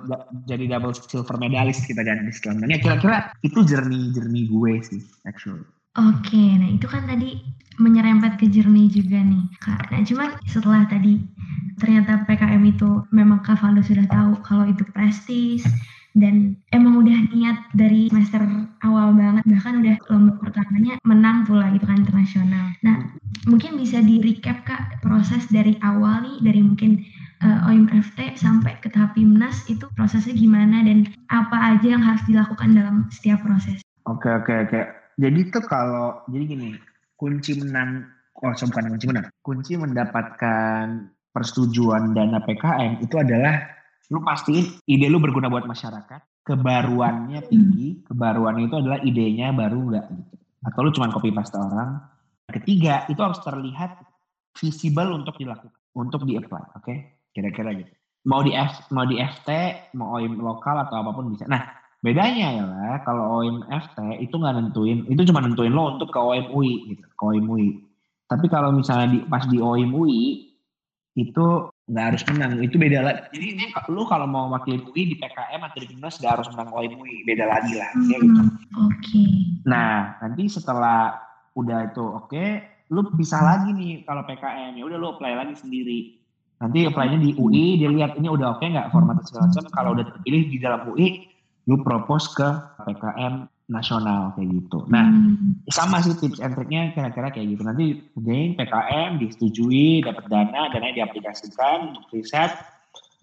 jadi 0.46 0.64
double 0.78 0.94
silver 0.94 1.36
medalis 1.42 1.82
kita 1.82 2.06
dan 2.06 2.22
di 2.22 2.34
sekarang. 2.36 2.70
Ya 2.70 2.78
kira-kira 2.78 3.34
itu 3.42 3.66
jernih 3.66 4.14
jernih 4.14 4.46
gue 4.46 4.74
sih 4.86 5.02
actually. 5.26 5.66
Oke, 6.00 6.40
nah 6.56 6.72
itu 6.72 6.88
kan 6.88 7.04
tadi 7.04 7.44
menyerempet 7.76 8.40
ke 8.40 8.48
journey 8.48 8.88
juga 8.88 9.20
nih, 9.20 9.44
Kak. 9.60 9.92
Nah, 9.92 10.00
cuman 10.08 10.30
setelah 10.48 10.88
tadi 10.88 11.20
ternyata 11.84 12.24
PKM 12.24 12.64
itu 12.64 13.04
memang 13.12 13.44
Kak 13.44 13.60
Valdo 13.60 13.84
sudah 13.84 14.08
tahu 14.08 14.40
kalau 14.46 14.70
itu 14.70 14.88
prestis 14.96 15.68
dan 16.16 16.56
emang 16.72 17.02
udah 17.04 17.18
niat 17.32 17.58
dari 17.76 18.12
semester 18.12 18.44
awal 18.84 19.16
banget 19.16 19.44
bahkan 19.48 19.80
udah 19.80 19.96
lomba 20.12 20.34
pertamanya 20.44 21.00
menang 21.04 21.44
pula 21.44 21.68
gitu 21.76 21.84
kan 21.84 22.00
internasional. 22.06 22.72
Nah, 22.88 23.12
mungkin 23.50 23.76
bisa 23.76 24.00
di 24.00 24.24
recap 24.24 24.64
Kak 24.64 25.04
proses 25.04 25.50
dari 25.52 25.76
awal 25.84 26.24
nih 26.24 26.38
dari 26.40 26.62
mungkin 26.64 27.04
eh, 27.44 27.68
OIM 27.68 27.92
FT 27.92 28.40
sampai 28.40 28.80
ke 28.80 28.88
tahap 28.94 29.18
PIMNAS 29.18 29.68
itu 29.68 29.90
prosesnya 29.98 30.38
gimana 30.38 30.88
dan 30.88 31.10
apa 31.28 31.76
aja 31.76 32.00
yang 32.00 32.04
harus 32.04 32.24
dilakukan 32.30 32.78
dalam 32.78 33.12
setiap 33.12 33.44
proses. 33.44 33.84
Oke 34.06 34.30
oke 34.32 34.54
oke. 34.70 35.01
Jadi 35.22 35.40
tuh 35.54 35.62
kalau 35.70 36.26
jadi 36.26 36.44
gini, 36.50 36.70
kunci 37.14 37.62
menang 37.62 38.10
oh 38.42 38.54
so, 38.58 38.66
bukan 38.66 38.98
kunci 38.98 39.06
menang. 39.06 39.26
Kunci 39.46 39.78
mendapatkan 39.78 40.86
persetujuan 41.30 42.18
dana 42.18 42.42
PKM 42.42 43.06
itu 43.06 43.16
adalah 43.22 43.70
lu 44.12 44.20
pastiin 44.26 44.82
ide 44.90 45.08
lu 45.08 45.22
berguna 45.22 45.48
buat 45.48 45.64
masyarakat, 45.70 46.44
kebaruannya 46.44 47.48
tinggi, 47.48 48.04
kebaruannya 48.04 48.68
itu 48.68 48.76
adalah 48.82 49.00
idenya 49.06 49.54
baru 49.56 49.78
enggak 49.88 50.06
gitu. 50.12 50.36
Atau 50.66 50.80
lu 50.84 50.92
cuma 50.92 51.14
copy 51.14 51.30
paste 51.32 51.56
orang. 51.56 52.02
Ketiga, 52.52 53.08
itu 53.08 53.22
harus 53.24 53.40
terlihat 53.40 54.04
visible 54.60 55.16
untuk 55.16 55.40
dilakukan, 55.40 55.72
untuk 55.96 56.28
di-apply, 56.28 56.76
oke? 56.76 56.94
Kira-kira 57.32 57.72
gitu. 57.80 57.94
Mau 58.28 58.44
di 58.44 58.52
F, 58.52 58.92
mau 58.92 59.08
di 59.08 59.18
FT, 59.18 59.50
mau 59.96 60.20
OIM 60.20 60.36
lokal 60.38 60.84
atau 60.84 61.00
apa 61.00 61.16
pun 61.16 61.32
bisa. 61.32 61.48
Nah, 61.48 61.81
Bedanya 62.02 62.46
adalah 62.50 63.06
kalau 63.06 63.24
OIM 63.42 63.62
FT 63.70 64.26
itu 64.26 64.34
nggak 64.34 64.58
nentuin, 64.58 65.06
itu 65.06 65.22
cuma 65.30 65.46
nentuin 65.46 65.70
lo 65.70 65.98
untuk 65.98 66.10
ke 66.10 66.18
OIM 66.18 66.50
UI 66.50 66.98
gitu, 66.98 67.06
ke 67.06 67.24
OIM 67.24 67.46
UI. 67.46 67.78
Tapi 68.26 68.50
kalau 68.50 68.74
misalnya 68.74 69.14
di, 69.14 69.20
pas 69.30 69.46
di 69.46 69.62
OIM 69.62 69.94
UI 69.94 70.50
itu 71.14 71.46
nggak 71.92 72.06
harus 72.10 72.24
menang, 72.26 72.58
itu 72.58 72.82
beda 72.82 73.06
lagi. 73.06 73.22
Jadi 73.38 73.46
ini 73.54 73.66
lu 73.94 74.02
kalau 74.10 74.26
mau 74.26 74.50
wakil 74.50 74.82
UI 74.82 75.14
di 75.14 75.16
PKM 75.22 75.62
atau 75.62 75.78
di 75.78 75.88
Timnas 75.94 76.18
nggak 76.18 76.34
harus 76.42 76.48
menang 76.58 76.74
OIM 76.74 76.94
UI, 76.98 77.22
beda 77.22 77.46
lagi 77.46 77.78
lah. 77.78 77.90
ya 78.10 78.18
gitu. 78.18 78.42
Hmm, 78.50 78.90
Oke. 78.90 79.22
Nah 79.70 80.18
nanti 80.26 80.50
setelah 80.50 81.22
udah 81.54 81.86
itu 81.86 82.02
oke, 82.02 82.46
lu 82.90 83.14
bisa 83.14 83.46
lagi 83.46 83.78
nih 83.78 84.10
kalau 84.10 84.26
PKM 84.26 84.74
ya 84.74 84.84
udah 84.90 84.98
lu 84.98 85.08
apply 85.14 85.38
lagi 85.38 85.54
sendiri. 85.54 86.18
Nanti 86.62 86.86
apply-nya 86.86 87.18
di 87.18 87.34
UI, 87.38 87.82
dia 87.82 87.90
lihat 87.90 88.18
ini 88.18 88.30
udah 88.30 88.58
oke 88.58 88.66
nggak 88.66 88.90
format 88.90 89.22
segala 89.26 89.50
macam. 89.50 89.66
Kalau 89.70 89.90
udah 89.98 90.06
terpilih 90.14 90.42
di 90.50 90.58
dalam 90.62 90.86
UI, 90.90 91.31
lu 91.70 91.82
propose 91.86 92.32
ke 92.34 92.50
PKM 92.88 93.46
nasional 93.72 94.36
kayak 94.36 94.52
gitu. 94.52 94.84
Nah, 94.92 95.08
Hmm. 95.08 95.64
sama 95.72 96.04
sih 96.04 96.12
tips 96.20 96.44
and 96.44 96.60
triknya 96.60 96.92
kira-kira 96.92 97.32
kayak 97.32 97.56
gitu. 97.56 97.64
Nanti 97.64 97.86
again 98.20 98.60
PKM 98.60 99.10
disetujui, 99.22 100.04
dapat 100.04 100.28
dana, 100.28 100.68
dana 100.68 100.92
diaplikasikan 100.92 101.96
untuk 101.96 102.04
riset, 102.12 102.52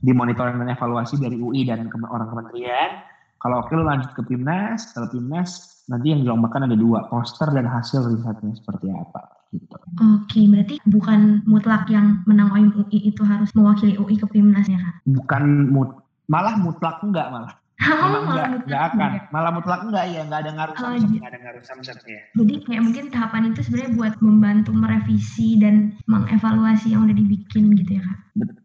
dimonitoring 0.00 0.56
dan 0.56 0.72
evaluasi 0.72 1.20
dari 1.20 1.36
UI 1.36 1.68
dan 1.68 1.90
ke- 1.90 2.00
orang 2.08 2.32
kementerian. 2.32 3.04
Kalau 3.38 3.62
oke 3.62 3.70
lu 3.76 3.86
lanjut 3.86 4.10
ke 4.18 4.22
PIMNAS, 4.24 4.96
kalau 4.96 5.06
PIMNAS 5.12 5.84
nanti 5.86 6.10
yang 6.10 6.26
dilombakan 6.26 6.66
ada 6.66 6.74
dua, 6.74 7.06
poster 7.06 7.46
dan 7.54 7.68
hasil 7.70 8.06
risetnya 8.10 8.54
seperti 8.56 8.90
apa 8.90 9.22
gitu. 9.54 9.76
Oke, 9.98 10.40
berarti 10.46 10.74
bukan 10.86 11.42
mutlak 11.48 11.86
yang 11.88 12.22
menang 12.28 12.50
OIM 12.52 12.70
UI 12.76 13.08
itu 13.10 13.22
harus 13.22 13.50
mewakili 13.54 13.94
UI 13.96 14.18
ke 14.18 14.26
PIMNAS 14.26 14.66
ya, 14.68 14.78
Kak? 14.78 14.94
Bukan 15.06 15.70
mut, 15.70 16.02
malah 16.28 16.54
mutlak 16.58 17.02
enggak 17.02 17.30
malah. 17.30 17.57
Memang 17.78 17.94
malah 18.02 18.18
enggak, 18.18 18.26
mutlak 18.26 18.66
enggak 18.66 18.82
akan. 18.82 18.98
enggak. 18.98 19.22
Malah 19.30 19.50
mutlak 19.54 19.80
enggak 19.86 20.04
ya, 20.10 20.20
enggak 20.26 20.40
ada 20.42 20.50
ngaruh 20.50 20.74
samsat, 20.74 20.98
iya. 20.98 21.06
enggak 21.14 21.30
ada 21.30 21.38
ngaruh 21.38 21.62
samsat 21.62 21.98
ya. 22.02 22.20
Jadi 22.34 22.54
kayak 22.66 22.82
mungkin 22.82 23.04
tahapan 23.14 23.42
itu 23.54 23.60
sebenarnya 23.62 23.92
buat 23.94 24.14
membantu 24.18 24.70
merevisi 24.74 25.48
dan 25.62 25.74
mengevaluasi 26.10 26.86
yang 26.90 27.06
udah 27.06 27.16
dibikin 27.16 27.64
gitu 27.78 27.90
ya, 27.96 28.02
Kak? 28.02 28.18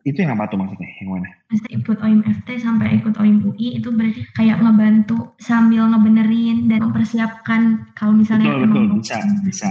Itu 0.04 0.18
yang 0.26 0.34
apa 0.38 0.50
tuh 0.50 0.58
maksudnya? 0.62 0.90
Yang 0.98 1.10
mana? 1.14 1.28
Maksudnya 1.50 1.72
ikut 1.78 1.98
OIM 2.02 2.22
FT 2.26 2.50
sampai 2.62 2.88
ikut 2.98 3.14
OIM 3.22 3.38
UI 3.46 3.68
itu 3.78 3.90
berarti 3.94 4.22
kayak 4.34 4.58
ngebantu 4.66 5.18
sambil 5.38 5.84
ngebenerin 5.94 6.58
dan 6.70 6.80
mempersiapkan 6.90 7.62
kalau 7.94 8.14
misalnya 8.18 8.50
Betul, 8.50 8.66
betul, 8.66 8.84
bisa, 8.98 9.18
bisa. 9.46 9.68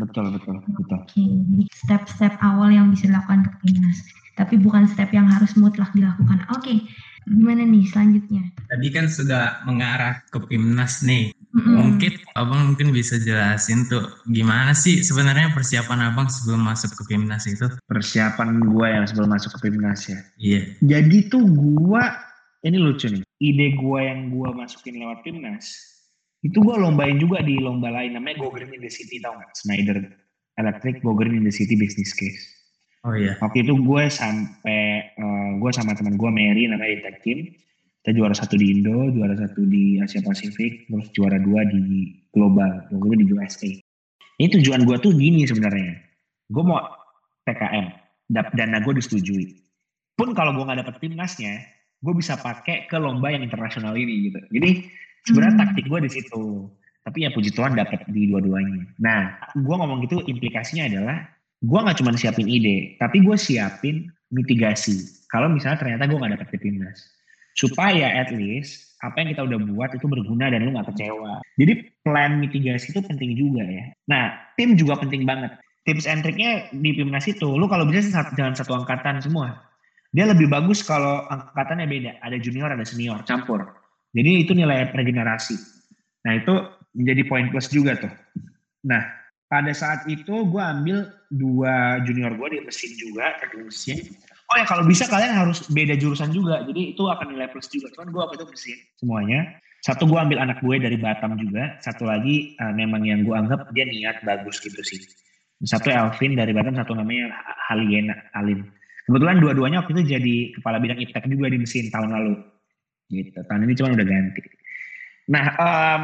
Betul, 0.00 0.24
betul, 0.32 0.56
betul. 0.64 0.98
Oke, 1.04 1.24
jadi 1.28 1.64
step-step 1.76 2.34
awal 2.40 2.72
yang 2.72 2.88
bisa 2.88 3.08
dilakukan 3.08 3.44
ke 3.44 3.50
PIMNAS. 3.60 3.98
Tapi 4.38 4.54
bukan 4.56 4.86
step 4.86 5.10
yang 5.10 5.26
harus 5.26 5.58
mutlak 5.58 5.90
dilakukan. 5.92 6.46
Oke, 6.54 6.86
gimana 7.28 7.62
nih 7.64 7.84
selanjutnya? 7.88 8.42
Tadi 8.68 8.86
kan 8.92 9.06
sudah 9.08 9.62
mengarah 9.68 10.24
ke 10.28 10.38
PIMNAS 10.40 11.04
nih. 11.04 11.32
Mm-mm. 11.56 11.74
Mungkin 11.80 12.12
abang 12.36 12.72
mungkin 12.72 12.92
bisa 12.92 13.16
jelasin 13.16 13.88
tuh 13.88 14.04
gimana 14.28 14.76
sih 14.76 15.00
sebenarnya 15.00 15.52
persiapan 15.56 16.12
abang 16.12 16.28
sebelum 16.28 16.60
masuk 16.60 16.92
ke 16.92 17.02
PIMNAS 17.14 17.48
itu? 17.48 17.66
Persiapan 17.88 18.60
gua 18.68 19.00
yang 19.00 19.04
sebelum 19.08 19.32
masuk 19.32 19.56
ke 19.56 19.68
PIMNAS 19.68 20.00
ya. 20.12 20.18
Iya. 20.36 20.60
Jadi 20.84 21.32
tuh 21.32 21.44
gua 21.48 22.12
ini 22.66 22.76
lucu 22.76 23.08
nih. 23.08 23.24
Ide 23.40 23.66
gua 23.80 24.04
yang 24.04 24.28
gua 24.34 24.52
masukin 24.52 25.00
lewat 25.00 25.24
PIMNAS 25.24 25.88
itu 26.46 26.62
gua 26.62 26.78
lombain 26.78 27.18
juga 27.18 27.42
di 27.42 27.58
lomba 27.58 27.90
lain 27.90 28.14
namanya 28.14 28.46
Go 28.46 28.54
Green 28.54 28.70
in 28.70 28.82
the 28.84 28.92
City 28.92 29.18
tau 29.18 29.34
nggak? 29.34 29.50
Snyder 29.58 29.98
Electric 30.58 31.02
Go 31.02 31.14
Green 31.18 31.42
in 31.42 31.44
the 31.46 31.54
City 31.54 31.74
Business 31.74 32.14
Case. 32.14 32.57
Oh 33.08 33.16
iya. 33.16 33.40
Waktu 33.40 33.64
itu 33.64 33.72
gue 33.80 34.04
sampai 34.12 34.82
eh, 35.16 35.50
gue 35.56 35.70
sama 35.72 35.96
teman 35.96 36.20
gue 36.20 36.28
Mary 36.28 36.68
namanya 36.68 36.92
di 36.92 37.02
tag 37.08 37.16
team. 37.24 37.48
Kita 38.04 38.12
juara 38.12 38.36
satu 38.36 38.60
di 38.60 38.78
Indo, 38.78 39.08
juara 39.16 39.32
satu 39.32 39.64
di 39.64 39.96
Asia 39.96 40.20
Pasifik, 40.20 40.86
terus 40.86 41.08
juara 41.16 41.40
dua 41.40 41.64
di 41.66 42.12
global, 42.30 42.84
waktu 42.92 43.04
itu 43.10 43.16
di 43.20 43.26
USA. 43.32 43.70
Ini 44.38 44.48
tujuan 44.60 44.86
gue 44.86 44.96
tuh 45.02 45.12
gini 45.16 45.44
sebenarnya. 45.48 45.98
Gue 46.48 46.62
mau 46.62 46.78
PKM, 47.44 47.86
dana 48.32 48.78
gue 48.80 48.92
disetujui. 48.96 49.56
Pun 50.14 50.32
kalau 50.32 50.54
gue 50.56 50.64
nggak 50.64 50.84
dapet 50.86 50.94
timnasnya, 51.04 51.58
gue 52.00 52.14
bisa 52.14 52.38
pakai 52.38 52.86
ke 52.86 52.96
lomba 52.96 53.34
yang 53.34 53.42
internasional 53.42 53.92
ini 53.98 54.30
gitu. 54.30 54.40
Jadi 54.52 54.70
sebenarnya 55.26 55.54
Hmm. 55.58 55.62
taktik 55.66 55.84
gue 55.90 56.00
di 56.06 56.10
situ. 56.12 56.44
Tapi 57.02 57.24
ya 57.24 57.32
puji 57.32 57.50
Tuhan 57.56 57.72
dapet 57.72 58.04
di 58.08 58.28
dua-duanya. 58.28 58.84
Nah, 59.00 59.20
gue 59.56 59.74
ngomong 59.74 60.04
gitu 60.04 60.20
implikasinya 60.28 60.86
adalah 60.92 61.24
gue 61.58 61.78
nggak 61.78 61.98
cuma 61.98 62.14
siapin 62.14 62.46
ide, 62.46 62.94
tapi 63.02 63.22
gue 63.22 63.34
siapin 63.34 64.06
mitigasi. 64.30 65.26
Kalau 65.28 65.50
misalnya 65.50 65.78
ternyata 65.82 66.06
gue 66.06 66.18
nggak 66.18 66.32
dapet 66.38 66.58
timnas, 66.62 66.98
supaya 67.58 68.14
at 68.22 68.30
least 68.30 68.96
apa 69.02 69.22
yang 69.22 69.28
kita 69.34 69.42
udah 69.46 69.58
buat 69.70 69.90
itu 69.94 70.06
berguna 70.06 70.50
dan 70.50 70.66
lu 70.66 70.74
nggak 70.74 70.94
kecewa. 70.94 71.42
Jadi 71.58 71.72
plan 72.02 72.38
mitigasi 72.38 72.94
itu 72.94 73.00
penting 73.02 73.34
juga 73.38 73.62
ya. 73.62 73.84
Nah, 74.10 74.34
tim 74.58 74.74
juga 74.74 74.98
penting 74.98 75.22
banget. 75.26 75.54
Tips 75.86 76.04
and 76.04 76.20
triknya 76.20 76.68
di 76.74 76.94
timnas 76.94 77.24
itu, 77.30 77.48
lu 77.48 77.64
kalau 77.70 77.88
bisa 77.88 78.04
jangan 78.34 78.54
satu 78.54 78.76
angkatan 78.76 79.22
semua. 79.22 79.56
Dia 80.12 80.24
lebih 80.24 80.48
bagus 80.48 80.80
kalau 80.80 81.24
angkatannya 81.28 81.86
beda, 81.88 82.12
ada 82.24 82.36
junior, 82.40 82.72
ada 82.72 82.84
senior, 82.84 83.20
campur. 83.28 83.60
Jadi 84.16 84.44
itu 84.44 84.52
nilai 84.56 84.88
regenerasi. 84.96 85.56
Nah 86.24 86.32
itu 86.40 86.54
menjadi 86.96 87.22
poin 87.28 87.46
plus 87.52 87.68
juga 87.68 87.96
tuh. 88.00 88.12
Nah 88.88 89.04
pada 89.48 89.72
saat 89.72 90.04
itu 90.06 90.44
gue 90.44 90.62
ambil 90.62 91.08
dua 91.32 92.04
junior 92.04 92.32
gue 92.36 92.48
di 92.52 92.60
mesin 92.64 92.92
juga 93.00 93.36
teknik 93.40 93.72
mesin. 93.72 93.98
Oh 94.48 94.56
ya 94.56 94.64
kalau 94.64 94.84
bisa 94.84 95.04
kalian 95.08 95.32
harus 95.32 95.64
beda 95.68 95.96
jurusan 95.96 96.32
juga. 96.32 96.64
Jadi 96.64 96.96
itu 96.96 97.02
akan 97.04 97.36
nilai 97.36 97.48
plus 97.52 97.68
juga. 97.68 97.92
Cuman 97.96 98.12
gue 98.12 98.20
waktu 98.20 98.36
itu 98.40 98.46
mesin 98.48 98.76
semuanya. 99.00 99.40
Satu 99.84 100.08
gue 100.08 100.18
ambil 100.20 100.40
anak 100.40 100.60
gue 100.60 100.76
dari 100.80 100.96
Batam 101.00 101.36
juga. 101.40 101.76
Satu 101.80 102.08
lagi 102.08 102.56
uh, 102.60 102.72
memang 102.72 103.04
yang 103.04 103.24
gue 103.24 103.32
anggap 103.36 103.68
dia 103.72 103.88
niat 103.88 104.20
bagus 104.24 104.60
gitu 104.60 104.80
sih. 104.84 105.00
Satu 105.64 105.92
Elvin 105.92 106.36
dari 106.36 106.52
Batam 106.52 106.76
satu 106.76 106.96
namanya 106.96 107.32
Haliena 107.68 108.16
Alin. 108.36 108.64
Kebetulan 109.08 109.40
dua-duanya 109.40 109.80
waktu 109.80 109.96
itu 109.96 110.02
jadi 110.16 110.36
kepala 110.60 110.76
bidang 110.76 111.00
iptek 111.00 111.24
juga 111.24 111.48
di 111.48 111.58
mesin 111.60 111.88
tahun 111.88 112.12
lalu. 112.12 112.34
Gitu. 113.08 113.36
Tahun 113.40 113.64
ini 113.64 113.72
cuma 113.76 113.96
udah 113.96 114.06
ganti. 114.06 114.42
Nah 115.28 115.44
um, 115.56 116.02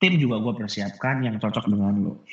tim 0.00 0.20
juga 0.20 0.40
gue 0.40 0.52
persiapkan 0.64 1.24
yang 1.24 1.40
cocok 1.40 1.64
dengan 1.68 1.96
lo 2.00 2.24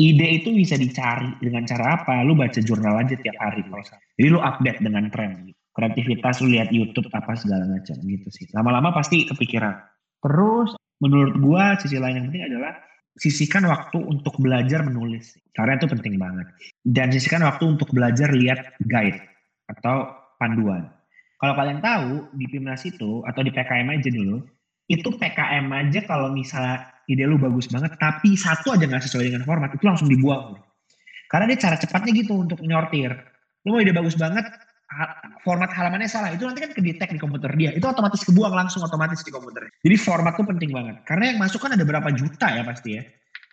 ide 0.00 0.40
itu 0.40 0.48
bisa 0.56 0.80
dicari 0.80 1.28
dengan 1.44 1.68
cara 1.68 2.00
apa? 2.00 2.24
Lu 2.24 2.32
baca 2.32 2.56
jurnal 2.56 3.04
aja 3.04 3.12
tiap 3.20 3.36
hari 3.36 3.60
kalau 3.68 3.84
salah. 3.84 4.00
Jadi 4.16 4.28
lu 4.32 4.40
update 4.40 4.80
dengan 4.80 5.04
tren. 5.12 5.52
Kreativitas 5.76 6.40
lu 6.40 6.56
lihat 6.56 6.72
YouTube 6.72 7.12
apa 7.12 7.36
segala 7.36 7.68
macam 7.68 7.94
gitu 8.00 8.28
sih. 8.32 8.48
Lama-lama 8.56 8.96
pasti 8.96 9.28
kepikiran. 9.28 9.76
Terus 10.24 10.72
menurut 11.04 11.36
gua 11.38 11.76
sisi 11.76 12.00
lain 12.00 12.16
yang 12.16 12.26
penting 12.32 12.44
adalah 12.48 12.72
sisihkan 13.20 13.68
waktu 13.68 14.00
untuk 14.00 14.40
belajar 14.40 14.80
menulis. 14.82 15.36
Karena 15.52 15.76
itu 15.76 15.86
penting 15.86 16.16
banget. 16.16 16.48
Dan 16.80 17.12
sisihkan 17.12 17.44
waktu 17.44 17.68
untuk 17.68 17.92
belajar 17.92 18.32
lihat 18.32 18.80
guide 18.88 19.20
atau 19.68 20.10
panduan. 20.40 20.88
Kalau 21.40 21.54
kalian 21.56 21.80
tahu 21.80 22.28
di 22.36 22.44
Pimnas 22.48 22.84
itu 22.84 23.24
atau 23.24 23.40
di 23.40 23.48
PKM 23.52 23.88
aja 23.88 24.10
dulu, 24.12 24.44
itu 24.90 25.08
PKM 25.14 25.70
aja 25.70 26.02
kalau 26.02 26.34
misalnya 26.34 26.90
ide 27.06 27.22
lu 27.22 27.38
bagus 27.38 27.70
banget, 27.70 27.94
tapi 28.02 28.34
satu 28.34 28.74
aja 28.74 28.90
nggak 28.90 29.06
sesuai 29.06 29.30
dengan 29.30 29.46
format, 29.46 29.70
itu 29.70 29.86
langsung 29.86 30.10
dibuang. 30.10 30.58
Karena 31.30 31.46
dia 31.54 31.58
cara 31.62 31.78
cepatnya 31.78 32.10
gitu 32.10 32.42
untuk 32.42 32.58
nyortir. 32.66 33.14
Lu 33.62 33.78
mau 33.78 33.80
ide 33.80 33.94
bagus 33.94 34.18
banget, 34.18 34.50
format 35.46 35.70
halamannya 35.70 36.10
salah 36.10 36.34
itu 36.34 36.42
nanti 36.42 36.66
kan 36.66 36.74
kedetek 36.74 37.14
di 37.14 37.20
komputer 37.22 37.54
dia. 37.54 37.70
Itu 37.70 37.86
otomatis 37.86 38.26
kebuang 38.26 38.50
langsung 38.50 38.82
otomatis 38.82 39.22
di 39.22 39.30
komputer. 39.30 39.70
Jadi 39.86 39.96
format 39.96 40.34
tuh 40.34 40.46
penting 40.50 40.74
banget. 40.74 41.06
Karena 41.06 41.30
yang 41.30 41.38
masuk 41.38 41.62
kan 41.62 41.78
ada 41.78 41.86
berapa 41.86 42.10
juta 42.10 42.50
ya 42.50 42.66
pasti 42.66 42.98
ya. 42.98 43.02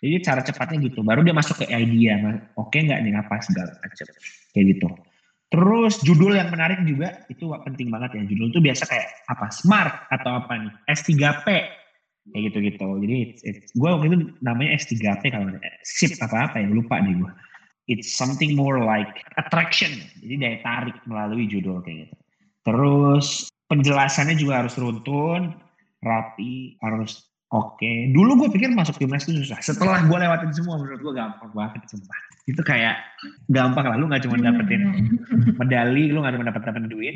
Jadi 0.02 0.16
cara 0.26 0.42
cepatnya 0.42 0.90
gitu. 0.90 1.06
Baru 1.06 1.22
dia 1.22 1.38
masuk 1.38 1.62
ke 1.62 1.66
idea 1.70 2.18
oke 2.58 2.74
nggak 2.74 2.98
nih 3.06 3.14
apa 3.14 3.38
segala 3.46 3.78
macam. 3.78 4.06
Kayak 4.54 4.66
gitu 4.74 4.90
terus 5.48 6.00
judul 6.04 6.36
yang 6.36 6.52
menarik 6.52 6.84
juga 6.84 7.24
itu 7.32 7.48
penting 7.64 7.88
banget 7.88 8.20
ya. 8.20 8.24
Judul 8.28 8.52
tuh 8.52 8.62
biasa 8.64 8.84
kayak 8.88 9.08
apa? 9.32 9.48
Smart 9.52 9.94
atau 10.12 10.44
apa 10.44 10.54
nih? 10.60 10.74
S3P 10.92 11.48
kayak 12.28 12.52
gitu 12.52 12.60
gitu 12.60 12.84
jadi 13.00 13.18
gue 13.72 13.88
waktu 13.88 14.06
itu 14.12 14.18
namanya 14.44 14.76
S3P 14.76 15.24
kalau 15.32 15.48
sip 15.88 16.12
apa 16.20 16.52
apa 16.52 16.56
ya? 16.60 16.68
Lupa 16.68 17.00
nih 17.00 17.16
gue 17.16 17.32
it's 17.88 18.14
something 18.20 18.54
more 18.54 18.84
like 18.84 19.24
attraction. 19.40 20.04
Jadi 20.20 20.34
daya 20.38 20.58
tarik 20.62 20.98
melalui 21.08 21.48
judul 21.48 21.80
kayak 21.82 22.08
gitu. 22.08 22.16
Terus 22.68 23.48
penjelasannya 23.72 24.36
juga 24.36 24.64
harus 24.64 24.76
runtun, 24.76 25.56
rapi, 26.04 26.76
harus 26.84 27.32
oke. 27.54 27.78
Okay. 27.80 28.12
Dulu 28.12 28.46
gue 28.46 28.50
pikir 28.56 28.70
masuk 28.74 29.00
timnas 29.00 29.24
itu 29.28 29.44
susah. 29.44 29.60
Setelah 29.64 30.04
gue 30.06 30.18
lewatin 30.18 30.52
semua, 30.52 30.80
menurut 30.80 31.00
gue 31.00 31.14
gampang 31.16 31.52
banget 31.52 31.82
sumpah. 31.88 32.20
Itu 32.48 32.62
kayak 32.64 32.96
gampang 33.52 33.86
lah. 33.92 33.98
Lu 34.00 34.08
gak 34.08 34.24
cuma 34.24 34.40
dapetin 34.40 34.82
medali, 35.60 36.12
lu 36.12 36.24
gak 36.24 36.34
cuma 36.36 36.46
dapet 36.48 36.62
dapetin 36.64 36.92
duit. 36.92 37.16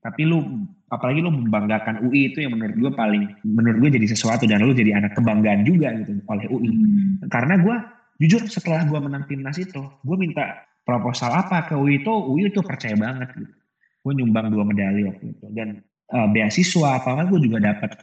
Tapi 0.00 0.24
lu, 0.24 0.64
apalagi 0.88 1.20
lu 1.20 1.28
membanggakan 1.28 2.08
UI 2.08 2.32
itu 2.32 2.40
yang 2.40 2.56
menurut 2.56 2.72
gue 2.72 2.92
paling, 2.96 3.36
menurut 3.44 3.78
gue 3.84 4.00
jadi 4.00 4.06
sesuatu. 4.08 4.48
Dan 4.48 4.64
lu 4.64 4.72
jadi 4.72 4.96
anak 4.96 5.12
kebanggaan 5.16 5.68
juga 5.68 5.92
gitu 5.92 6.20
oleh 6.24 6.46
UI. 6.48 6.72
Hmm. 6.72 7.28
Karena 7.28 7.60
gue 7.60 7.76
jujur 8.20 8.44
setelah 8.52 8.84
gue 8.84 9.00
menang 9.00 9.24
timnas 9.24 9.56
itu 9.56 9.80
gue 9.80 10.16
minta 10.20 10.68
proposal 10.84 11.32
apa 11.32 11.64
ke 11.64 11.74
UI 11.74 12.04
itu 12.04 12.12
UI 12.12 12.52
itu 12.52 12.60
percaya 12.60 12.92
banget 12.92 13.32
gitu 13.32 13.54
gue 14.00 14.12
nyumbang 14.16 14.52
dua 14.52 14.64
medali 14.64 15.08
waktu 15.08 15.32
itu 15.32 15.46
dan 15.56 15.80
uh, 16.12 16.28
beasiswa 16.28 17.00
apa 17.00 17.16
apa 17.16 17.22
gue 17.32 17.40
juga 17.48 17.58
dapat 17.64 17.96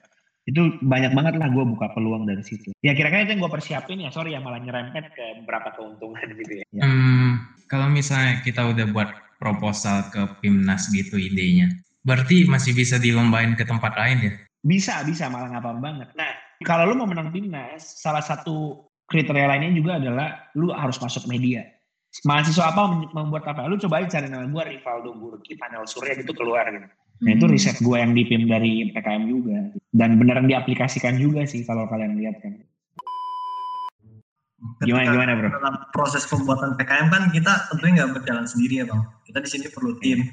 itu 0.48 0.80
banyak 0.80 1.12
banget 1.12 1.36
lah 1.36 1.52
gue 1.52 1.66
buka 1.68 1.92
peluang 1.92 2.24
dari 2.24 2.42
situ 2.42 2.72
ya 2.80 2.96
kira-kira 2.96 3.28
itu 3.28 3.36
yang 3.36 3.42
gue 3.44 3.54
persiapin 3.54 4.00
ya 4.02 4.10
sorry 4.10 4.34
ya 4.34 4.40
malah 4.40 4.64
nyerempet 4.64 5.12
ke 5.12 5.26
beberapa 5.44 5.76
keuntungan 5.76 6.24
gitu 6.40 6.64
ya. 6.64 6.66
Hmm, 6.82 7.44
kalau 7.68 7.92
misalnya 7.92 8.40
kita 8.42 8.64
udah 8.64 8.88
buat 8.96 9.10
proposal 9.38 10.08
ke 10.10 10.24
timnas 10.42 10.88
gitu 10.90 11.20
idenya 11.20 11.70
berarti 12.08 12.48
masih 12.48 12.72
bisa 12.72 12.96
dilombain 12.96 13.54
ke 13.60 13.68
tempat 13.68 13.94
lain 14.00 14.18
ya 14.24 14.34
bisa 14.64 15.04
bisa 15.04 15.28
malah 15.28 15.52
ngapa 15.52 15.76
banget 15.78 16.10
nah 16.16 16.32
kalau 16.66 16.90
lu 16.90 16.98
mau 16.98 17.06
menang 17.06 17.30
timnas 17.30 17.84
salah 18.02 18.24
satu 18.24 18.88
kriteria 19.08 19.48
lainnya 19.48 19.72
juga 19.72 19.98
adalah 19.98 20.52
lu 20.60 20.70
harus 20.76 21.00
masuk 21.00 21.26
media. 21.32 21.64
Mahasiswa 22.28 22.72
apa 22.72 23.08
membuat 23.16 23.48
apa? 23.48 23.68
Lu 23.68 23.80
coba 23.80 24.04
aja 24.04 24.20
cari 24.20 24.28
nama 24.32 24.48
gue 24.48 24.64
Rivaldo 24.76 25.16
Burki, 25.16 25.56
panel 25.56 25.88
surya 25.88 26.20
itu 26.20 26.34
keluar 26.36 26.68
gitu. 26.72 26.88
Nah 27.18 27.32
itu 27.34 27.46
hmm. 27.50 27.54
riset 27.54 27.78
gue 27.82 27.98
yang 27.98 28.14
dipim 28.14 28.46
dari 28.46 28.94
PKM 28.94 29.24
juga. 29.26 29.58
Dan 29.90 30.22
beneran 30.22 30.46
diaplikasikan 30.46 31.18
juga 31.18 31.46
sih 31.50 31.66
kalau 31.66 31.90
kalian 31.90 32.18
lihat 32.18 32.38
kan. 32.42 32.54
Gimana 34.82 35.10
gimana 35.10 35.32
bro? 35.38 35.50
Dalam 35.54 35.76
proses 35.94 36.26
pembuatan 36.30 36.78
PKM 36.78 37.08
kan 37.10 37.24
kita 37.34 37.70
tentunya 37.74 38.04
nggak 38.04 38.22
berjalan 38.22 38.46
sendiri 38.46 38.82
ya 38.82 38.86
bang. 38.86 39.02
Kita 39.26 39.38
di 39.42 39.50
sini 39.50 39.68
perlu 39.70 39.98
tim. 40.02 40.26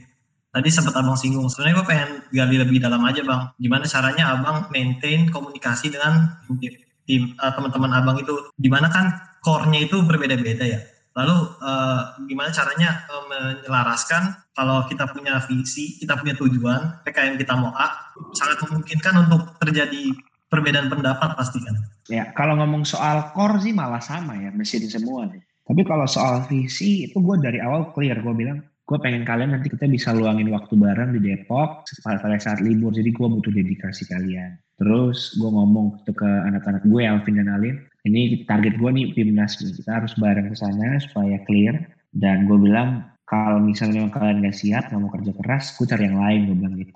Tadi 0.55 0.69
sempat 0.71 0.95
abang 0.95 1.19
singgung. 1.19 1.51
Sebenarnya 1.51 1.83
gue 1.83 1.87
pengen 1.89 2.11
gali 2.31 2.57
lebih 2.61 2.79
dalam 2.81 3.03
aja 3.05 3.25
bang. 3.25 3.43
Gimana 3.59 3.85
caranya 3.89 4.25
abang 4.37 4.69
maintain 4.71 5.29
komunikasi 5.33 5.93
dengan 5.93 6.41
tim 6.61 6.75
tim 7.05 7.37
uh, 7.41 7.53
teman-teman 7.53 7.93
abang 7.93 8.17
itu 8.17 8.33
di 8.57 8.69
mana 8.73 8.89
kan 8.89 9.13
core-nya 9.45 9.85
itu 9.85 10.01
berbeda-beda 10.09 10.65
ya 10.65 10.81
lalu 11.15 11.37
uh, 11.63 12.19
gimana 12.27 12.51
caranya 12.51 13.07
uh, 13.07 13.25
menyelaraskan 13.31 14.35
kalau 14.55 14.83
kita 14.91 15.07
punya 15.15 15.39
visi 15.47 15.99
kita 16.03 16.19
punya 16.19 16.35
tujuan 16.35 17.03
PKM 17.07 17.39
kita 17.39 17.55
mau 17.55 17.71
A 17.75 18.15
sangat 18.35 18.59
memungkinkan 18.67 19.31
untuk 19.31 19.55
terjadi 19.63 20.11
perbedaan 20.51 20.91
pendapat 20.91 21.35
pasti 21.39 21.63
kan? 21.63 21.75
Ya 22.11 22.31
kalau 22.35 22.59
ngomong 22.59 22.87
soal 22.87 23.31
core 23.35 23.63
sih 23.63 23.75
malah 23.75 24.03
sama 24.03 24.39
ya 24.39 24.51
mesin 24.51 24.87
semua 24.91 25.31
tapi 25.65 25.81
kalau 25.89 26.05
soal 26.05 26.45
visi 26.45 27.09
itu 27.09 27.17
gue 27.25 27.41
dari 27.41 27.59
awal 27.65 27.97
clear. 27.97 28.21
Gue 28.21 28.37
bilang 28.37 28.61
gue 28.85 28.99
pengen 29.01 29.25
kalian 29.25 29.57
nanti 29.57 29.73
kita 29.73 29.89
bisa 29.89 30.13
luangin 30.13 30.53
waktu 30.53 30.77
bareng 30.77 31.17
di 31.17 31.21
Depok 31.25 31.89
pada 32.05 32.37
saat 32.37 32.61
libur. 32.61 32.93
Jadi 32.93 33.11
gue 33.17 33.27
butuh 33.27 33.53
dedikasi 33.53 34.05
kalian 34.05 34.61
Terus 34.75 35.39
gue 35.39 35.51
ngomong 35.51 36.03
ke 36.03 36.31
anak-anak 36.51 36.83
gue, 36.83 37.03
Alvin 37.07 37.39
dan 37.39 37.51
Alin, 37.55 37.79
ini 38.05 38.43
target 38.43 38.75
gue 38.75 38.91
nih 38.91 39.15
timnas 39.15 39.57
nih, 39.63 39.71
kita 39.71 39.91
harus 40.03 40.13
bareng 40.19 40.51
ke 40.51 40.57
sana 40.59 40.99
supaya 40.99 41.39
clear. 41.47 41.79
Dan 42.15 42.47
gue 42.51 42.59
bilang 42.59 43.07
kalau 43.27 43.63
misalnya 43.63 44.07
kalian 44.11 44.43
gak 44.43 44.55
siap, 44.59 44.91
gak 44.91 45.01
mau 45.01 45.11
kerja 45.11 45.33
keras, 45.35 45.75
gue 45.79 45.87
cari 45.87 46.05
yang 46.11 46.19
lain, 46.19 46.41
gue 46.51 46.57
bilang 46.59 46.75
gitu. 46.79 46.95